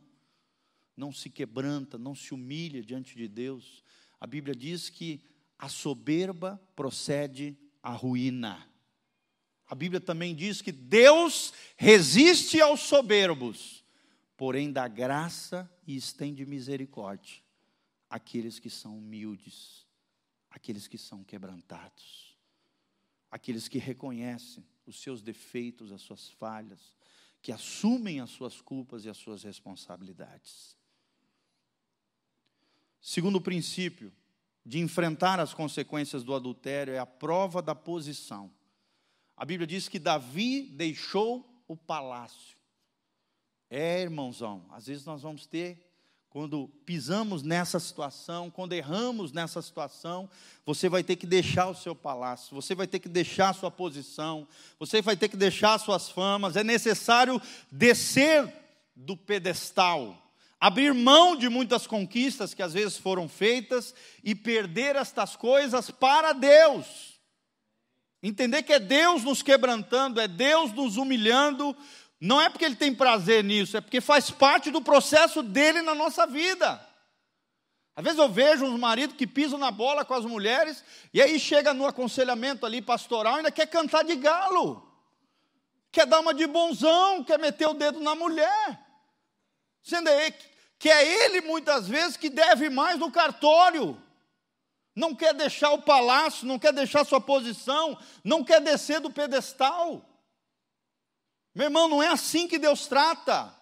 [0.96, 3.84] Não se quebranta, não se humilha diante de Deus.
[4.22, 5.22] A Bíblia diz que
[5.60, 8.66] a soberba procede à ruína.
[9.68, 13.84] A Bíblia também diz que Deus resiste aos soberbos,
[14.38, 17.42] porém dá graça e estende misericórdia
[18.10, 19.86] àqueles que são humildes,
[20.50, 22.32] àqueles que são quebrantados
[23.32, 26.98] aqueles que reconhecem os seus defeitos, as suas falhas,
[27.42, 30.78] que assumem as suas culpas e as suas responsabilidades.
[33.02, 34.14] Segundo princípio
[34.66, 38.52] de enfrentar as consequências do adultério é a prova da posição.
[39.36, 42.58] A Bíblia diz que Davi deixou o palácio.
[43.70, 45.92] É, irmãozão, às vezes nós vamos ter
[46.32, 50.30] quando pisamos nessa situação, quando erramos nessa situação,
[50.66, 53.70] você vai ter que deixar o seu palácio, você vai ter que deixar a sua
[53.70, 54.48] posição,
[54.80, 56.56] você vai ter que deixar suas famas.
[56.56, 58.50] É necessário descer
[58.96, 60.18] do pedestal,
[60.62, 66.34] abrir mão de muitas conquistas que às vezes foram feitas e perder estas coisas para
[66.34, 67.20] Deus.
[68.22, 71.76] Entender que é Deus nos quebrantando, é Deus nos humilhando,
[72.20, 75.96] não é porque ele tem prazer nisso, é porque faz parte do processo dele na
[75.96, 76.80] nossa vida.
[77.96, 81.40] Às vezes eu vejo uns maridos que pisam na bola com as mulheres, e aí
[81.40, 84.88] chega no aconselhamento ali pastoral, ainda quer cantar de galo,
[85.92, 88.80] quer dar uma de bonzão, quer meter o dedo na mulher.
[89.82, 90.10] Sendo
[90.82, 94.02] que é ele muitas vezes que deve mais no cartório.
[94.96, 100.04] Não quer deixar o palácio, não quer deixar sua posição, não quer descer do pedestal.
[101.54, 103.56] Meu irmão, não é assim que Deus trata.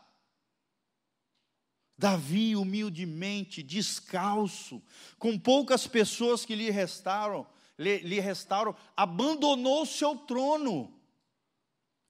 [1.98, 4.82] Davi, humildemente, descalço,
[5.18, 7.46] com poucas pessoas que lhe restaram,
[7.78, 10.98] lhe, restaram, abandonou seu trono,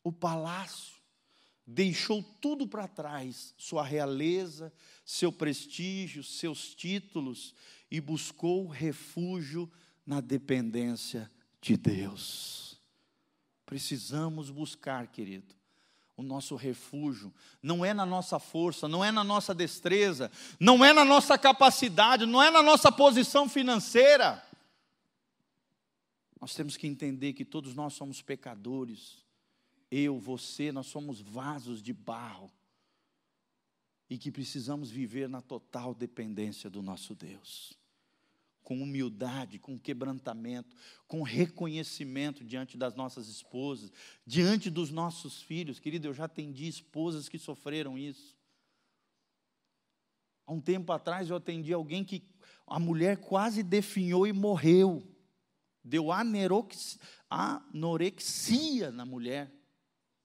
[0.03, 0.99] o palácio,
[1.65, 4.71] deixou tudo para trás, sua realeza,
[5.09, 7.55] seu prestígio, seus títulos,
[7.89, 9.67] e buscou refúgio
[10.05, 12.79] na dependência de Deus.
[13.65, 15.55] Precisamos buscar, querido,
[16.15, 17.33] o nosso refúgio.
[17.59, 22.27] Não é na nossa força, não é na nossa destreza, não é na nossa capacidade,
[22.27, 24.47] não é na nossa posição financeira.
[26.39, 29.25] Nós temos que entender que todos nós somos pecadores.
[29.89, 32.51] Eu, você, nós somos vasos de barro.
[34.09, 37.79] E que precisamos viver na total dependência do nosso Deus
[38.69, 40.75] com humildade, com quebrantamento,
[41.07, 43.91] com reconhecimento diante das nossas esposas,
[44.23, 45.79] diante dos nossos filhos.
[45.79, 48.37] Querido, eu já atendi esposas que sofreram isso.
[50.45, 52.23] Há um tempo atrás eu atendi alguém que
[52.67, 55.03] a mulher quase definhou e morreu.
[55.83, 56.11] Deu
[57.27, 59.51] anorexia na mulher,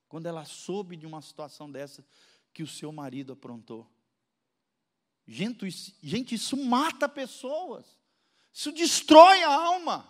[0.07, 2.05] quando ela soube de uma situação dessa
[2.54, 3.90] que o seu marido aprontou.
[5.26, 5.68] Gente,
[6.00, 7.84] gente, isso mata pessoas.
[8.52, 10.08] Isso destrói a alma.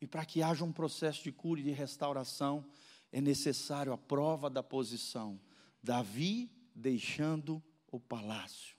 [0.00, 2.68] E para que haja um processo de cura e de restauração,
[3.12, 5.40] é necessário a prova da posição.
[5.82, 8.76] Davi deixando o palácio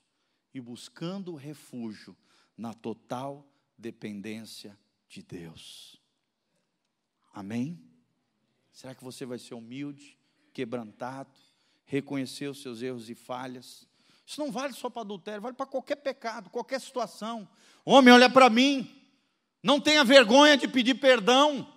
[0.53, 2.15] e buscando refúgio
[2.57, 6.01] na total dependência de Deus.
[7.33, 7.81] Amém?
[8.71, 10.17] Será que você vai ser humilde,
[10.53, 11.37] quebrantado,
[11.89, 13.87] reconhecer os seus erros e falhas?
[14.25, 17.49] Isso não vale só para adultério, vale para qualquer pecado, qualquer situação.
[17.83, 18.95] Homem, olha para mim.
[19.63, 21.67] Não tenha vergonha de pedir perdão.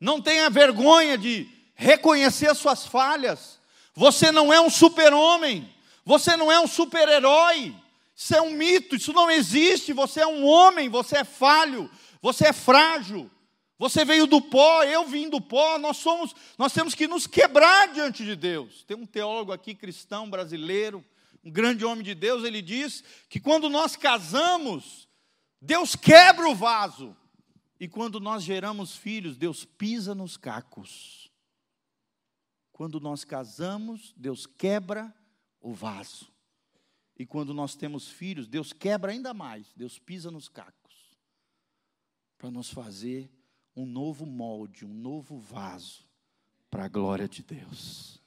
[0.00, 3.60] Não tenha vergonha de reconhecer as suas falhas.
[3.94, 5.70] Você não é um super-homem.
[6.06, 7.76] Você não é um super-herói.
[8.16, 9.92] Isso é um mito, isso não existe.
[9.92, 11.90] Você é um homem, você é falho,
[12.22, 13.30] você é frágil.
[13.78, 17.92] Você veio do pó, eu vim do pó, nós somos, nós temos que nos quebrar
[17.92, 18.84] diante de Deus.
[18.84, 21.04] Tem um teólogo aqui cristão brasileiro,
[21.44, 25.08] um grande homem de Deus, ele diz que quando nós casamos,
[25.60, 27.16] Deus quebra o vaso.
[27.78, 31.30] E quando nós geramos filhos, Deus pisa nos cacos.
[32.72, 35.12] Quando nós casamos, Deus quebra
[35.60, 36.32] o vaso.
[37.18, 41.18] E quando nós temos filhos, Deus quebra ainda mais, Deus pisa nos cacos.
[42.38, 43.30] Para nos fazer
[43.76, 46.04] um novo molde, um novo vaso
[46.70, 48.20] para a glória de Deus.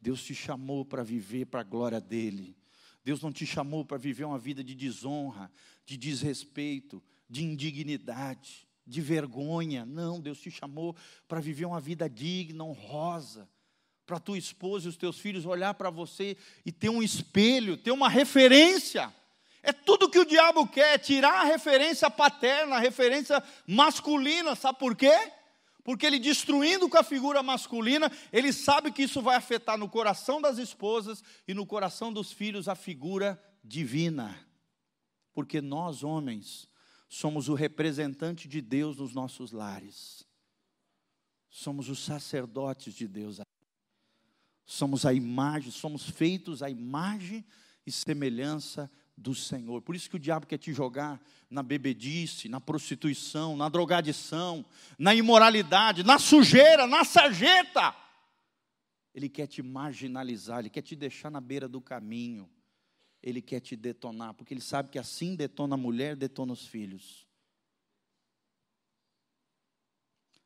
[0.00, 2.56] Deus te chamou para viver para a glória dEle.
[3.04, 5.50] Deus não te chamou para viver uma vida de desonra,
[5.84, 9.84] de desrespeito, de indignidade, de vergonha.
[9.84, 10.94] Não, Deus te chamou
[11.26, 13.48] para viver uma vida digna, honrosa,
[14.04, 17.90] para tua esposa e os teus filhos olhar para você e ter um espelho, ter
[17.90, 19.12] uma referência.
[19.66, 24.94] É tudo que o diabo quer, tirar a referência paterna, a referência masculina, sabe por
[24.94, 25.32] quê?
[25.82, 30.40] Porque ele destruindo com a figura masculina, ele sabe que isso vai afetar no coração
[30.40, 34.38] das esposas e no coração dos filhos a figura divina.
[35.34, 36.68] Porque nós, homens,
[37.08, 40.24] somos o representante de Deus nos nossos lares.
[41.50, 43.40] Somos os sacerdotes de Deus.
[44.64, 47.44] Somos a imagem, somos feitos à imagem
[47.84, 49.80] e semelhança do Senhor.
[49.80, 54.64] Por isso que o diabo quer te jogar na bebedice, na prostituição, na drogadição,
[54.98, 57.96] na imoralidade, na sujeira, na sarjeta.
[59.14, 62.50] Ele quer te marginalizar, ele quer te deixar na beira do caminho.
[63.22, 67.26] Ele quer te detonar, porque ele sabe que assim detona a mulher, detona os filhos.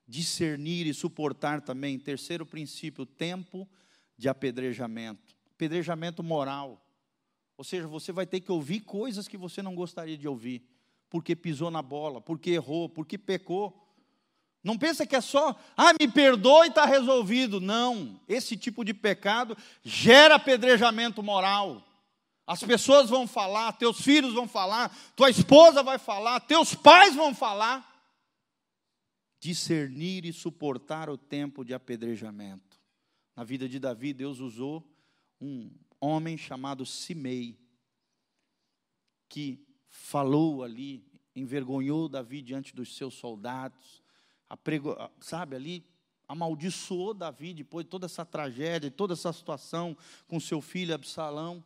[0.06, 3.68] Discernir e suportar também, terceiro princípio, tempo
[4.16, 5.36] de apedrejamento.
[5.52, 6.80] Apedrejamento moral.
[7.60, 10.66] Ou seja, você vai ter que ouvir coisas que você não gostaria de ouvir,
[11.10, 13.86] porque pisou na bola, porque errou, porque pecou.
[14.64, 17.60] Não pensa que é só, ah, me perdoe e está resolvido.
[17.60, 21.86] Não, esse tipo de pecado gera apedrejamento moral.
[22.46, 27.34] As pessoas vão falar, teus filhos vão falar, tua esposa vai falar, teus pais vão
[27.34, 27.86] falar.
[29.38, 32.80] Discernir e suportar o tempo de apedrejamento.
[33.36, 34.82] Na vida de Davi, Deus usou
[35.38, 37.58] um homem chamado Simei,
[39.28, 41.04] que falou ali,
[41.36, 44.02] envergonhou Davi diante dos seus soldados,
[44.48, 45.86] aprego, sabe, ali
[46.26, 51.62] amaldiçoou Davi depois de toda essa tragédia, toda essa situação com seu filho Absalão.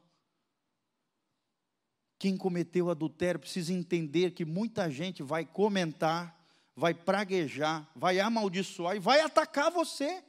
[2.18, 6.38] Quem cometeu adultério precisa entender que muita gente vai comentar,
[6.74, 10.24] vai praguejar, vai amaldiçoar e vai atacar você.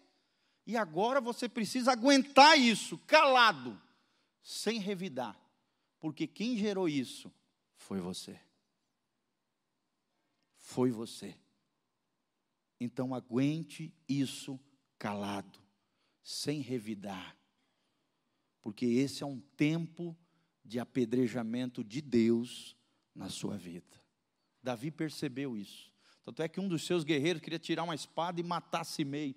[0.67, 3.79] E agora você precisa aguentar isso, calado
[4.45, 5.35] sem revidar,
[5.99, 7.33] porque quem gerou isso
[7.73, 8.39] foi você.
[10.55, 11.35] Foi você.
[12.79, 14.59] Então aguente isso
[14.99, 15.59] calado,
[16.21, 17.35] sem revidar,
[18.61, 20.15] porque esse é um tempo
[20.63, 22.77] de apedrejamento de Deus
[23.15, 23.99] na sua vida.
[24.61, 25.91] Davi percebeu isso.
[26.23, 29.35] Tanto é que um dos seus guerreiros queria tirar uma espada e matar Simei.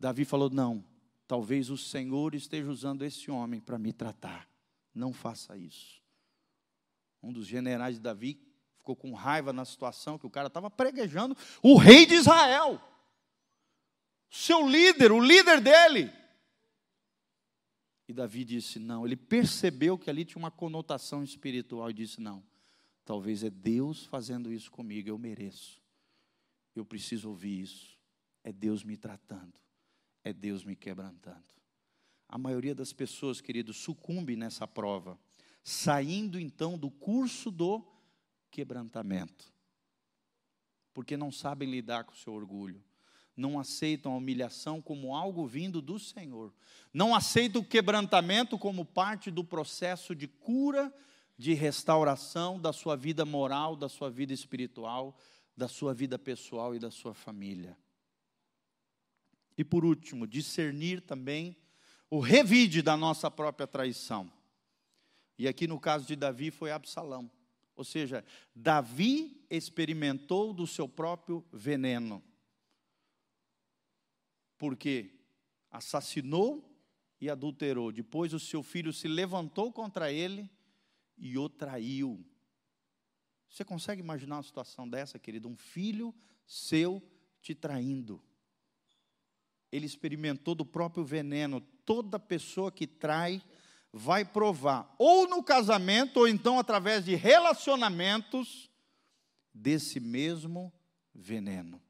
[0.00, 0.84] Davi falou: Não,
[1.28, 4.47] talvez o Senhor esteja usando esse homem para me tratar.
[4.98, 6.02] Não faça isso.
[7.22, 8.40] Um dos generais de Davi
[8.76, 12.80] ficou com raiva na situação que o cara estava preguejando o rei de Israel.
[14.28, 16.12] Seu líder, o líder dele.
[18.06, 22.42] E Davi disse: Não, ele percebeu que ali tinha uma conotação espiritual e disse: Não,
[23.04, 25.82] talvez é Deus fazendo isso comigo, eu mereço.
[26.74, 27.98] Eu preciso ouvir isso.
[28.44, 29.58] É Deus me tratando
[30.28, 31.57] é Deus me quebrantando.
[32.28, 35.18] A maioria das pessoas, querido, sucumbe nessa prova,
[35.64, 37.82] saindo então do curso do
[38.50, 39.52] quebrantamento,
[40.92, 42.84] porque não sabem lidar com o seu orgulho,
[43.36, 46.52] não aceitam a humilhação como algo vindo do Senhor,
[46.92, 50.92] não aceitam o quebrantamento como parte do processo de cura,
[51.38, 55.16] de restauração da sua vida moral, da sua vida espiritual,
[55.56, 57.78] da sua vida pessoal e da sua família.
[59.56, 61.56] E por último, discernir também
[62.10, 64.30] o revide da nossa própria traição.
[65.38, 67.30] E aqui no caso de Davi foi Absalão.
[67.76, 72.22] Ou seja, Davi experimentou do seu próprio veneno.
[74.56, 75.14] Porque
[75.70, 76.64] assassinou
[77.20, 77.92] e adulterou.
[77.92, 80.50] Depois o seu filho se levantou contra ele
[81.16, 82.24] e o traiu.
[83.48, 85.48] Você consegue imaginar uma situação dessa, querido?
[85.48, 86.14] Um filho
[86.46, 87.02] seu
[87.40, 88.20] te traindo
[89.70, 91.60] ele experimentou do próprio veneno.
[91.84, 93.42] Toda pessoa que trai
[93.92, 98.70] vai provar, ou no casamento, ou então através de relacionamentos,
[99.52, 100.72] desse mesmo
[101.14, 101.80] veneno.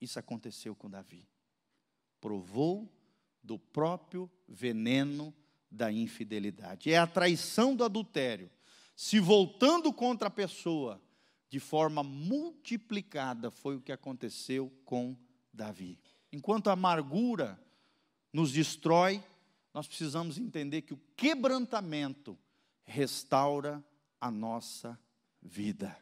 [0.00, 1.28] Isso aconteceu com Davi.
[2.20, 2.90] Provou
[3.42, 5.34] do próprio veneno
[5.70, 6.90] da infidelidade.
[6.90, 8.50] É a traição do adultério,
[8.96, 11.02] se voltando contra a pessoa
[11.50, 15.16] de forma multiplicada, foi o que aconteceu com
[15.52, 15.98] Davi.
[16.34, 17.56] Enquanto a amargura
[18.32, 19.22] nos destrói,
[19.72, 22.36] nós precisamos entender que o quebrantamento
[22.82, 23.82] restaura
[24.20, 24.98] a nossa
[25.40, 25.96] vida.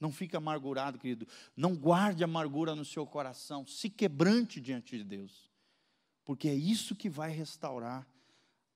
[0.00, 1.26] Não fique amargurado, querido.
[1.56, 3.64] Não guarde amargura no seu coração.
[3.64, 5.48] Se quebrante diante de Deus.
[6.24, 8.06] porque é isso que vai restaurar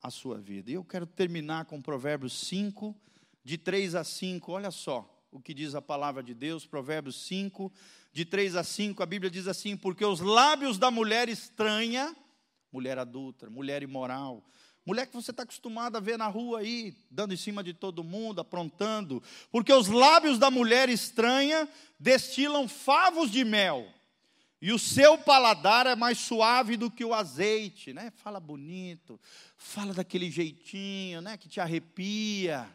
[0.01, 0.71] a sua vida.
[0.71, 2.97] E eu quero terminar com Provérbios 5,
[3.45, 4.51] de 3 a 5.
[4.53, 7.73] Olha só o que diz a palavra de Deus, Provérbios 5,
[8.13, 9.03] de 3 a 5.
[9.03, 12.15] A Bíblia diz assim: Porque os lábios da mulher estranha,
[12.71, 14.45] mulher adulta, mulher imoral,
[14.85, 18.05] mulher que você está acostumado a ver na rua aí, dando em cima de todo
[18.05, 21.67] mundo, aprontando, porque os lábios da mulher estranha
[21.99, 23.89] destilam favos de mel
[24.61, 28.13] e o seu paladar é mais suave do que o azeite, né?
[28.17, 29.19] Fala bonito,
[29.57, 31.37] fala daquele jeitinho, né?
[31.37, 32.69] Que te arrepia.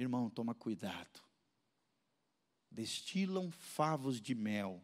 [0.00, 1.20] Irmão, toma cuidado.
[2.70, 4.82] Destilam favos de mel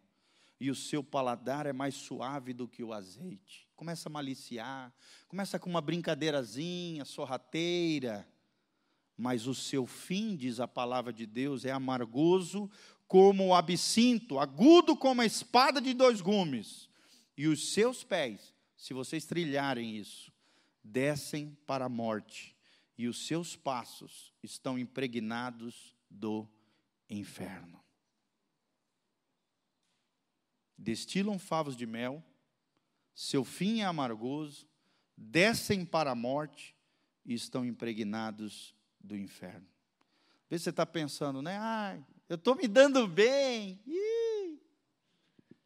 [0.61, 3.67] e o seu paladar é mais suave do que o azeite.
[3.75, 4.93] Começa a maliciar,
[5.27, 8.29] começa com uma brincadeirazinha, sorrateira,
[9.17, 12.71] mas o seu fim, diz a palavra de Deus, é amargoso
[13.09, 16.91] como o absinto, agudo como a espada de dois gumes.
[17.37, 20.33] E os seus pés, se vocês trilharem isso,
[20.83, 22.56] descem para a morte,
[22.97, 26.49] e os seus passos estão impregnados do
[27.09, 27.83] inferno.
[30.79, 32.25] Destilam favos de mel,
[33.15, 34.69] seu fim é amargoso,
[35.17, 36.77] descem para a morte
[37.25, 39.67] e estão impregnados do inferno.
[40.49, 41.57] Vê se você está pensando, né?
[41.59, 43.81] Ah, eu estou me dando bem.
[43.87, 44.61] Ih,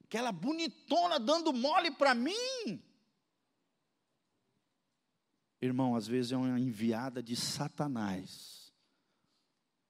[0.04, 2.82] aquela bonitona dando mole para mim.
[5.60, 8.72] Irmão, às vezes é uma enviada de Satanás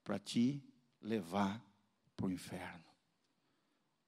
[0.03, 0.63] para te
[1.01, 1.65] levar
[2.17, 2.85] para o inferno.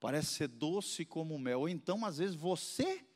[0.01, 1.61] Parece ser doce como mel.
[1.61, 3.07] Ou então, às vezes, você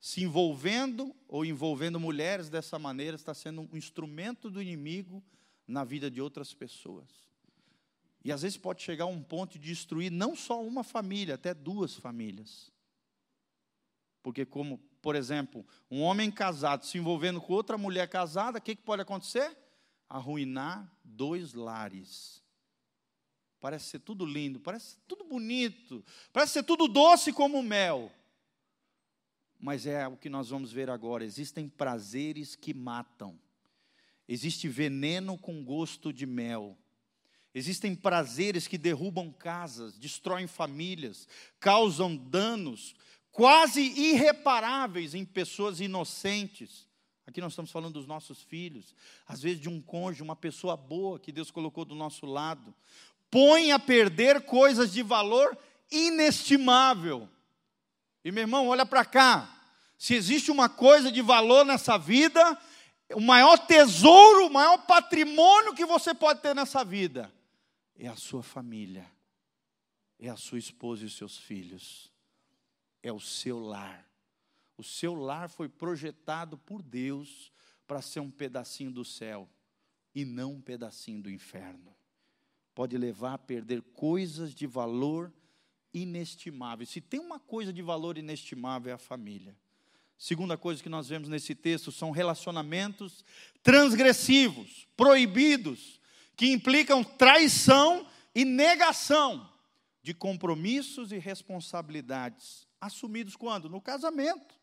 [0.00, 5.22] se envolvendo ou envolvendo mulheres dessa maneira está sendo um instrumento do inimigo
[5.66, 7.08] na vida de outras pessoas.
[8.24, 11.54] E às vezes pode chegar a um ponto de destruir não só uma família, até
[11.54, 12.70] duas famílias.
[14.24, 18.74] Porque, como, por exemplo, um homem casado se envolvendo com outra mulher casada, o que,
[18.74, 19.54] que pode acontecer?
[20.08, 22.42] Arruinar dois lares.
[23.60, 26.02] Parece ser tudo lindo, parece ser tudo bonito,
[26.32, 28.10] parece ser tudo doce como mel.
[29.60, 33.38] Mas é o que nós vamos ver agora: existem prazeres que matam,
[34.26, 36.78] existe veneno com gosto de mel.
[37.54, 41.28] Existem prazeres que derrubam casas, destroem famílias,
[41.60, 42.96] causam danos
[43.34, 46.86] quase irreparáveis em pessoas inocentes.
[47.26, 48.94] Aqui nós estamos falando dos nossos filhos,
[49.26, 52.72] às vezes de um cônjuge, uma pessoa boa que Deus colocou do nosso lado.
[53.28, 55.58] Põe a perder coisas de valor
[55.90, 57.28] inestimável.
[58.24, 59.50] E meu irmão, olha para cá.
[59.98, 62.56] Se existe uma coisa de valor nessa vida,
[63.14, 67.34] o maior tesouro, o maior patrimônio que você pode ter nessa vida
[67.98, 69.10] é a sua família,
[70.20, 72.13] é a sua esposa e os seus filhos,
[73.04, 74.04] é o seu lar.
[74.76, 77.52] O seu lar foi projetado por Deus
[77.86, 79.48] para ser um pedacinho do céu
[80.14, 81.94] e não um pedacinho do inferno.
[82.74, 85.32] Pode levar a perder coisas de valor
[85.92, 86.86] inestimável.
[86.86, 89.54] Se tem uma coisa de valor inestimável é a família.
[90.16, 93.22] Segunda coisa que nós vemos nesse texto são relacionamentos
[93.62, 96.00] transgressivos, proibidos,
[96.36, 99.48] que implicam traição e negação
[100.02, 103.68] de compromissos e responsabilidades assumidos quando?
[103.68, 104.54] No casamento.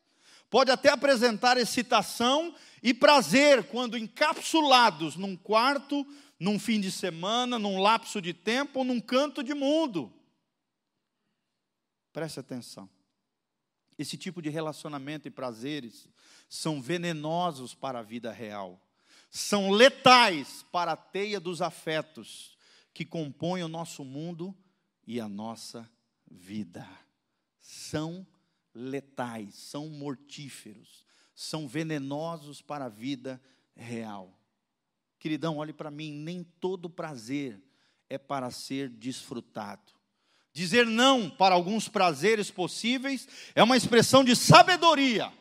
[0.50, 2.54] Pode até apresentar excitação
[2.84, 6.06] e prazer quando encapsulados num quarto,
[6.40, 10.12] num fim de semana, num lapso de tempo ou num canto de mundo.
[12.12, 12.90] Preste atenção.
[13.98, 16.08] Esse tipo de relacionamento e prazeres
[16.50, 18.82] são venenosos para a vida real
[19.32, 22.58] são letais para a teia dos afetos
[22.94, 24.54] que compõem o nosso mundo
[25.08, 25.90] e a nossa
[26.30, 26.86] vida.
[27.62, 28.28] São
[28.74, 33.42] letais, são mortíferos, são venenosos para a vida
[33.76, 34.38] real.
[35.20, 37.62] Queridão, olhe para mim, nem todo prazer
[38.10, 39.94] é para ser desfrutado.
[40.54, 45.32] Dizer não para alguns prazeres possíveis é uma expressão de sabedoria,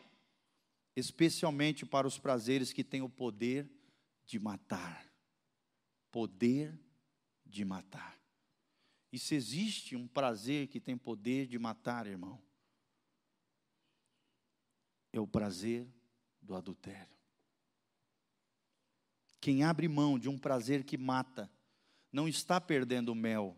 [0.95, 3.69] especialmente para os prazeres que têm o poder
[4.25, 5.05] de matar.
[6.11, 6.79] Poder
[7.45, 8.20] de matar.
[9.11, 12.41] E se existe um prazer que tem poder de matar, irmão,
[15.11, 15.87] é o prazer
[16.41, 17.11] do adultério.
[19.41, 21.51] Quem abre mão de um prazer que mata,
[22.11, 23.57] não está perdendo o mel,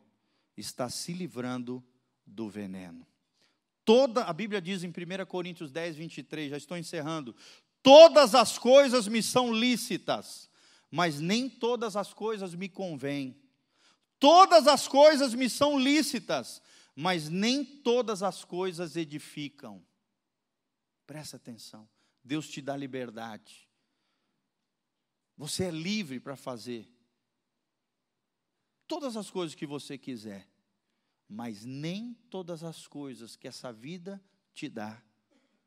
[0.58, 1.84] está se livrando
[2.26, 3.06] do veneno.
[3.86, 7.36] Toda, a Bíblia diz em 1 Coríntios 10, 23, já estou encerrando:
[7.82, 10.50] todas as coisas me são lícitas,
[10.90, 13.43] mas nem todas as coisas me convêm.
[14.24, 16.62] Todas as coisas me são lícitas,
[16.96, 19.86] mas nem todas as coisas edificam.
[21.06, 21.90] Presta atenção.
[22.24, 23.70] Deus te dá liberdade.
[25.36, 26.90] Você é livre para fazer
[28.88, 30.50] todas as coisas que você quiser,
[31.28, 35.04] mas nem todas as coisas que essa vida te dá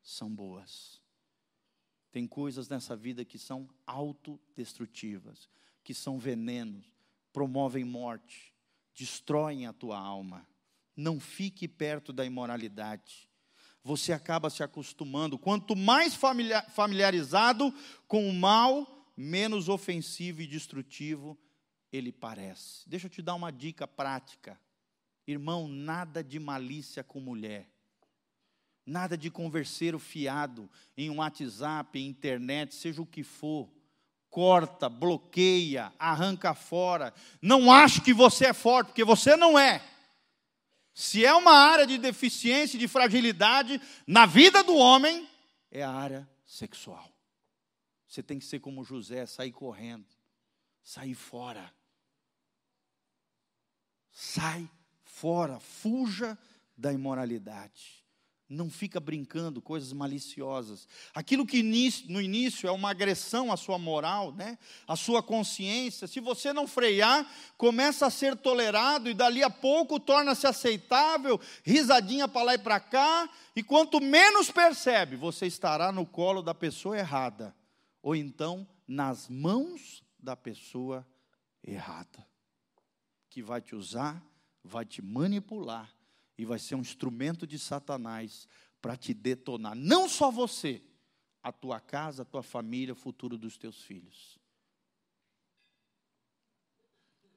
[0.01, 0.99] são boas.
[2.11, 5.47] Tem coisas nessa vida que são autodestrutivas,
[5.83, 6.96] que são venenos,
[7.37, 8.51] promovem morte,
[8.95, 10.47] destroem a tua alma.
[10.95, 13.29] Não fique perto da imoralidade.
[13.83, 15.37] Você acaba se acostumando.
[15.37, 17.71] Quanto mais familiarizado
[18.07, 21.37] com o mal, menos ofensivo e destrutivo
[21.91, 22.89] ele parece.
[22.89, 24.59] Deixa eu te dar uma dica prática.
[25.27, 27.69] Irmão, nada de malícia com mulher.
[28.83, 30.67] Nada de converseiro fiado
[30.97, 33.76] em um WhatsApp, internet, seja o que for.
[34.29, 37.13] Corta, bloqueia, arranca fora.
[37.41, 39.81] Não acho que você é forte, porque você não é.
[40.93, 45.29] Se é uma área de deficiência, de fragilidade na vida do homem,
[45.71, 47.07] é a área sexual.
[48.07, 50.07] Você tem que ser como José, sair correndo,
[50.81, 51.71] sair fora.
[54.11, 54.67] Sai
[55.03, 56.37] fora, fuja
[56.75, 58.03] da imoralidade.
[58.49, 60.87] Não fica brincando coisas maliciosas.
[61.13, 61.61] Aquilo que
[62.07, 64.57] no início é uma agressão à sua moral, né?
[64.87, 69.99] à sua consciência, se você não frear, começa a ser tolerado e dali a pouco
[69.99, 76.05] torna-se aceitável, risadinha para lá e para cá, e quanto menos percebe, você estará no
[76.05, 77.53] colo da pessoa errada,
[78.01, 81.05] ou então nas mãos da pessoa
[81.61, 82.25] errada,
[83.29, 84.23] que vai te usar,
[84.63, 85.96] vai te manipular
[86.37, 88.47] e vai ser um instrumento de Satanás
[88.81, 89.75] para te detonar.
[89.75, 90.81] Não só você,
[91.41, 94.37] a tua casa, a tua família, o futuro dos teus filhos.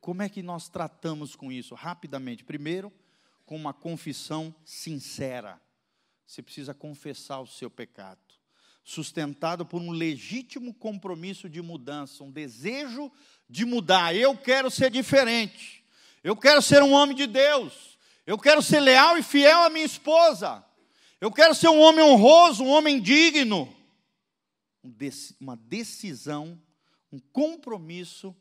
[0.01, 1.75] Como é que nós tratamos com isso?
[1.75, 2.45] Rapidamente.
[2.45, 2.93] Primeiro,
[3.45, 5.61] com uma confissão sincera.
[6.27, 8.21] Você precisa confessar o seu pecado.
[8.83, 13.13] Sustentado por um legítimo compromisso de mudança, um desejo
[13.49, 14.15] de mudar.
[14.15, 15.85] Eu quero ser diferente.
[16.25, 17.99] Eu quero ser um homem de Deus.
[18.31, 20.65] Eu quero ser leal e fiel à minha esposa.
[21.21, 23.69] Eu quero ser um homem honroso, um homem digno.
[25.41, 26.57] Uma decisão,
[27.11, 28.33] um compromisso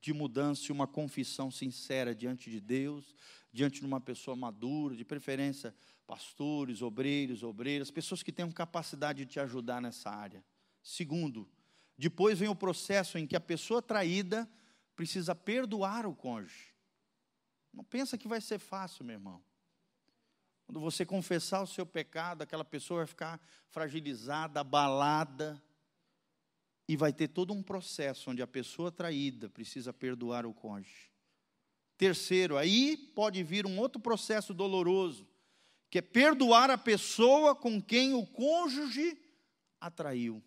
[0.00, 3.14] de mudança e uma confissão sincera diante de Deus,
[3.52, 5.74] diante de uma pessoa madura, de preferência
[6.06, 10.42] pastores, obreiros, obreiras, pessoas que tenham capacidade de te ajudar nessa área.
[10.82, 11.46] Segundo,
[11.98, 14.48] depois vem o processo em que a pessoa traída
[14.96, 16.73] precisa perdoar o cônjuge.
[17.74, 19.42] Não pensa que vai ser fácil, meu irmão.
[20.64, 25.62] Quando você confessar o seu pecado, aquela pessoa vai ficar fragilizada, abalada,
[26.86, 31.10] e vai ter todo um processo onde a pessoa traída precisa perdoar o cônjuge.
[31.96, 35.26] Terceiro, aí pode vir um outro processo doloroso,
[35.88, 39.18] que é perdoar a pessoa com quem o cônjuge
[39.80, 40.42] atraiu.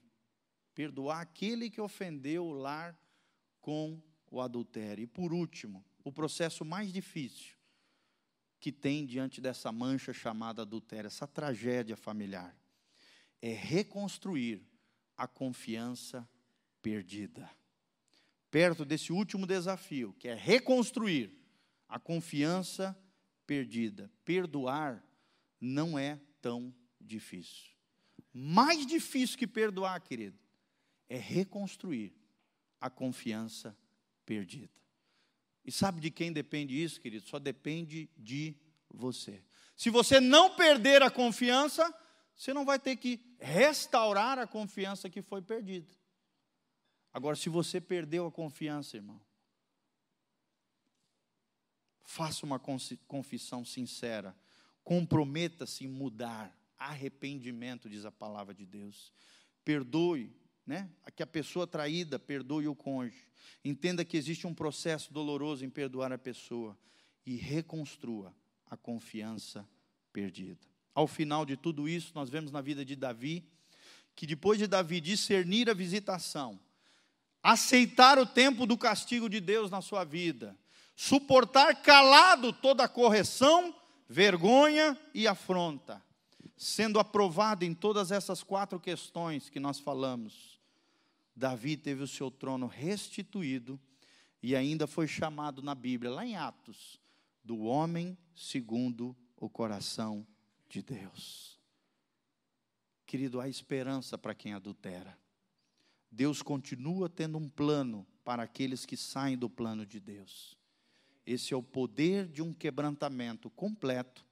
[0.75, 2.99] Perdoar aquele que ofendeu o lar
[3.61, 3.99] com
[4.29, 5.03] o adultério.
[5.03, 7.57] E por último, o processo mais difícil
[8.59, 12.55] que tem diante dessa mancha chamada adultério, essa tragédia familiar,
[13.41, 14.65] é reconstruir
[15.15, 16.27] a confiança
[16.81, 17.49] perdida.
[18.49, 21.37] Perto desse último desafio, que é reconstruir
[21.89, 22.97] a confiança
[23.45, 24.09] perdida.
[24.23, 25.03] Perdoar
[25.59, 27.75] não é tão difícil.
[28.33, 30.39] Mais difícil que perdoar, querido,
[31.09, 32.15] é reconstruir
[32.79, 33.77] a confiança
[34.25, 34.77] perdida.
[35.67, 37.27] E sabe de quem depende isso, querido?
[37.27, 38.55] Só depende de
[38.89, 39.43] você.
[39.75, 41.93] Se você não perder a confiança,
[42.33, 45.91] você não vai ter que restaurar a confiança que foi perdida.
[47.13, 49.19] Agora, se você perdeu a confiança, irmão,
[52.05, 52.59] faça uma
[53.05, 54.33] confissão sincera,
[54.85, 59.11] comprometa-se em mudar, arrependimento, diz a palavra de Deus.
[59.65, 60.33] Perdoe
[60.67, 60.89] né?
[61.15, 63.25] Que a pessoa traída perdoe o cônjuge.
[63.63, 66.77] Entenda que existe um processo doloroso em perdoar a pessoa
[67.25, 68.35] e reconstrua
[68.69, 69.67] a confiança
[70.13, 70.59] perdida.
[70.93, 73.47] Ao final de tudo isso, nós vemos na vida de Davi
[74.15, 76.59] que depois de Davi discernir a visitação,
[77.43, 80.57] aceitar o tempo do castigo de Deus na sua vida,
[80.95, 83.75] suportar calado toda a correção,
[84.09, 86.03] vergonha e afronta,
[86.57, 90.56] sendo aprovado em todas essas quatro questões que nós falamos,
[91.37, 93.79] Davi teve o seu trono restituído
[94.41, 96.99] e ainda foi chamado na Bíblia, lá em Atos,
[97.43, 100.25] do homem segundo o coração
[100.67, 101.59] de Deus.
[103.05, 105.15] Querido, há esperança para quem adultera.
[106.11, 110.57] Deus continua tendo um plano para aqueles que saem do plano de Deus.
[111.23, 114.25] Esse é o poder de um quebrantamento completo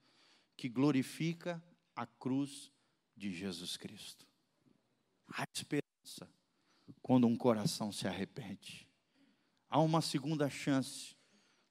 [0.56, 1.62] que glorifica
[1.94, 2.72] a cruz
[3.16, 4.26] de Jesus Cristo.
[5.28, 5.85] Há esperança
[7.02, 8.88] quando um coração se arrepende.
[9.68, 11.16] Há uma segunda chance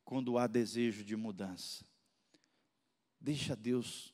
[0.04, 1.86] quando há desejo de mudança.
[3.20, 4.14] Deixa Deus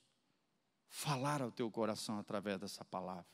[0.87, 3.25] falar ao teu coração através dessa palavra.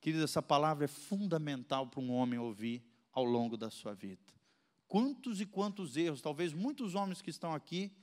[0.00, 4.32] Querido, essa palavra é fundamental para um homem ouvir ao longo da sua vida.
[4.86, 7.96] Quantos e quantos erros, talvez muitos homens que estão aqui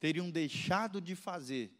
[0.00, 1.78] teriam deixado de fazer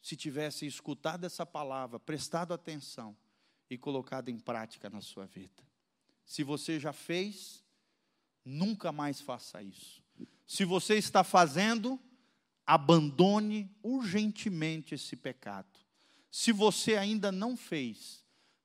[0.00, 3.16] se tivessem escutado essa palavra, prestado atenção
[3.72, 5.62] e colocado em prática na sua vida.
[6.26, 7.64] Se você já fez,
[8.44, 10.02] nunca mais faça isso.
[10.46, 11.98] Se você está fazendo,
[12.66, 15.80] abandone urgentemente esse pecado.
[16.30, 18.22] Se você ainda não fez,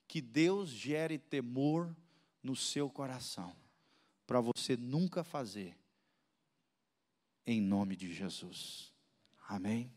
[0.10, 1.96] que Deus gere temor
[2.44, 3.56] no seu coração,
[4.26, 5.78] para você nunca fazer,
[7.46, 8.94] em nome de Jesus.
[9.48, 9.90] Amém?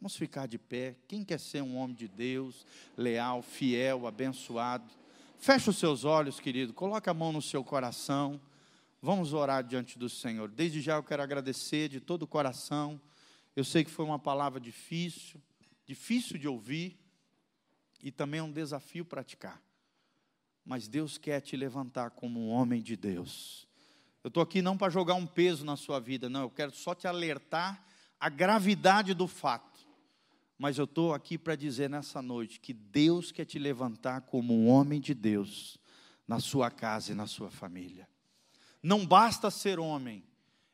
[0.00, 0.96] Vamos ficar de pé.
[1.06, 2.64] Quem quer ser um homem de Deus,
[2.96, 4.90] leal, fiel, abençoado?
[5.38, 6.72] Feche os seus olhos, querido.
[6.72, 8.40] Coloque a mão no seu coração.
[9.02, 10.48] Vamos orar diante do Senhor.
[10.48, 12.98] Desde já eu quero agradecer de todo o coração.
[13.54, 15.38] Eu sei que foi uma palavra difícil,
[15.84, 16.98] difícil de ouvir
[18.02, 19.60] e também é um desafio praticar.
[20.64, 23.68] Mas Deus quer te levantar como um homem de Deus.
[24.24, 26.40] Eu estou aqui não para jogar um peso na sua vida, não.
[26.40, 27.84] Eu quero só te alertar
[28.18, 29.69] a gravidade do fato
[30.60, 34.68] mas eu estou aqui para dizer nessa noite que Deus quer te levantar como um
[34.68, 35.78] homem de Deus
[36.28, 38.06] na sua casa e na sua família.
[38.82, 40.22] Não basta ser homem,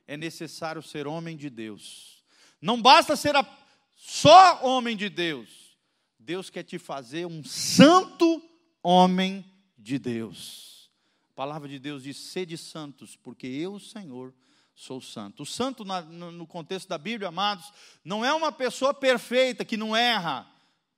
[0.04, 2.24] é necessário ser homem de Deus.
[2.60, 3.46] Não basta ser a,
[3.94, 5.78] só homem de Deus.
[6.18, 8.42] Deus quer te fazer um santo
[8.82, 9.44] homem
[9.78, 10.90] de Deus.
[11.30, 14.34] A palavra de Deus diz: sede santos, porque eu, Senhor,
[14.76, 15.42] sou santo.
[15.42, 17.72] O santo, no contexto da Bíblia, amados,
[18.04, 20.46] não é uma pessoa perfeita que não erra.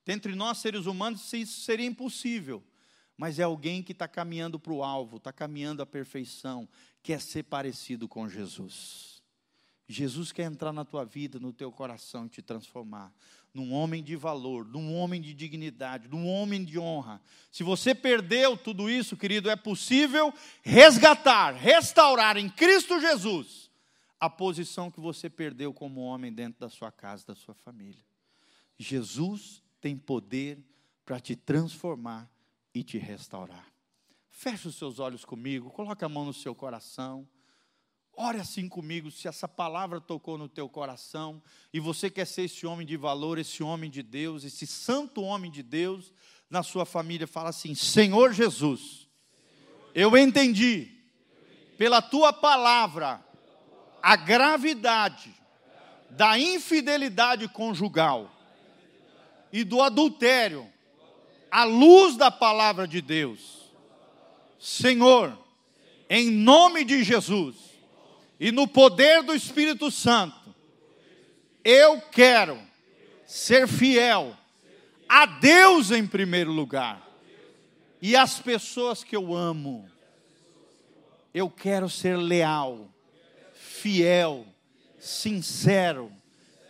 [0.07, 2.63] Entre nós, seres humanos, isso seria impossível.
[3.17, 6.69] Mas é alguém que está caminhando para o alvo, está caminhando à perfeição,
[7.03, 9.23] quer ser parecido com Jesus.
[9.87, 13.13] Jesus quer entrar na tua vida, no teu coração e te transformar
[13.55, 17.21] num homem de valor, num homem de dignidade, num homem de honra.
[17.51, 23.68] Se você perdeu tudo isso, querido, é possível resgatar, restaurar em Cristo Jesus
[24.21, 28.03] a posição que você perdeu como homem dentro da sua casa, da sua família.
[28.77, 30.59] Jesus tem poder
[31.05, 32.31] para te transformar
[32.75, 33.67] e te restaurar.
[34.29, 37.29] Feche os seus olhos comigo, coloque a mão no seu coração.
[38.13, 41.41] Ore assim comigo, se essa palavra tocou no teu coração
[41.73, 45.51] e você quer ser esse homem de valor, esse homem de Deus, esse santo homem
[45.51, 46.13] de Deus
[46.51, 49.09] na sua família, fala assim: Senhor Jesus,
[49.95, 50.99] eu entendi
[51.77, 53.25] pela tua palavra
[54.03, 55.35] a gravidade
[56.11, 58.31] da infidelidade conjugal
[59.53, 60.67] e do adultério
[61.51, 63.73] à luz da palavra de Deus.
[64.59, 65.37] Senhor,
[66.09, 67.57] em nome de Jesus
[68.41, 70.55] e no poder do Espírito Santo,
[71.65, 72.59] eu quero
[73.27, 74.37] ser fiel
[75.09, 77.07] a Deus em primeiro lugar
[78.01, 79.89] e às pessoas que eu amo.
[81.35, 82.89] Eu quero ser leal
[83.81, 84.47] fiel,
[84.99, 86.13] sincero,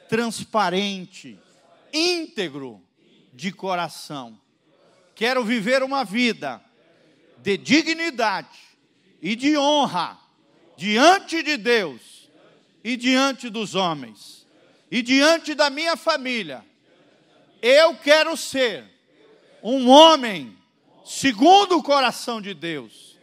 [0.08, 1.38] transparente,
[1.92, 2.82] íntegro
[3.32, 4.38] de coração.
[5.14, 6.62] Quero viver uma vida
[7.38, 8.58] de dignidade
[9.20, 10.18] e de honra
[10.76, 12.28] diante de Deus
[12.84, 14.46] e diante dos homens
[14.90, 16.64] e diante da minha família.
[17.60, 18.84] Eu quero ser
[19.62, 20.56] um homem
[21.04, 23.18] segundo o coração de Deus.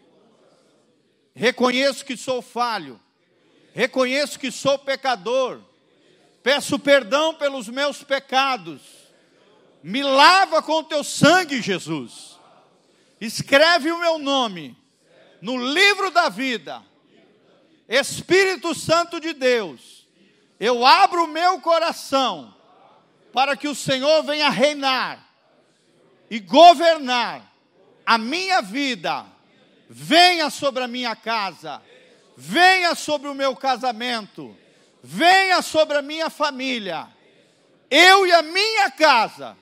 [1.34, 3.00] Reconheço que sou falho,
[3.76, 5.60] reconheço que sou pecador,
[6.42, 8.82] peço perdão pelos meus pecados,
[9.84, 12.40] me lava com o teu sangue, Jesus,
[13.20, 14.78] escreve o meu nome
[15.42, 16.82] no livro da vida,
[17.90, 20.08] Espírito Santo de Deus,
[20.58, 22.56] eu abro o meu coração
[23.34, 25.22] para que o Senhor venha reinar
[26.30, 27.54] e governar
[28.06, 29.26] a minha vida,
[29.90, 31.82] venha sobre a minha casa
[32.36, 34.56] venha sobre o meu casamento,
[35.02, 37.08] venha sobre a minha família.
[37.90, 39.58] Eu e a minha casa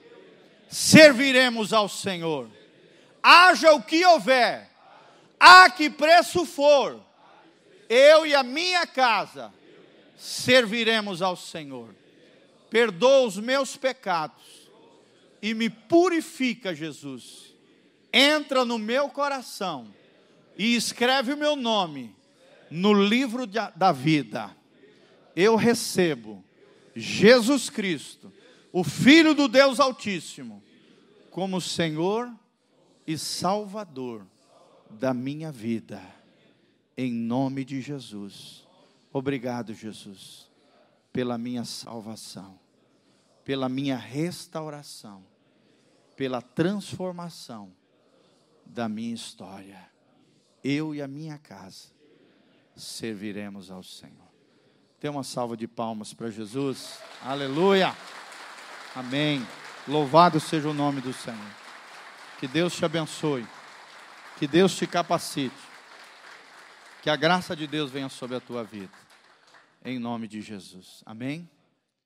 [0.70, 2.50] serviremos ao Senhor.
[3.22, 4.70] Haja o que houver,
[5.40, 7.00] a que preço for,
[7.88, 9.54] eu e a minha casa
[10.18, 11.94] serviremos ao Senhor.
[12.70, 14.70] Perdoa os meus pecados
[15.42, 17.54] e me purifica, Jesus.
[18.12, 19.94] Entra no meu coração
[20.58, 22.16] e escreve o meu nome
[22.74, 24.50] no livro da vida,
[25.36, 26.44] eu recebo
[26.96, 28.34] Jesus Cristo,
[28.72, 30.64] o Filho do Deus Altíssimo,
[31.30, 32.34] como Senhor
[33.06, 34.26] e Salvador
[34.90, 36.02] da minha vida.
[36.98, 38.68] Em nome de Jesus.
[39.12, 40.50] Obrigado, Jesus,
[41.12, 42.60] pela minha salvação,
[43.46, 45.24] pela minha restauração,
[46.16, 47.72] pela transformação
[48.66, 49.92] da minha história.
[50.64, 51.94] Eu e a minha casa
[52.76, 54.32] serviremos ao Senhor.
[55.00, 57.00] Tem uma salva de palmas para Jesus.
[57.22, 57.96] Aleluia.
[58.96, 59.46] Amém.
[59.88, 61.40] Louvado seja o nome do Senhor.
[62.40, 63.46] Que Deus te abençoe.
[64.38, 65.56] Que Deus te capacite.
[67.02, 68.94] Que a graça de Deus venha sobre a tua vida.
[69.84, 71.04] Em nome de Jesus.
[71.06, 71.53] Amém.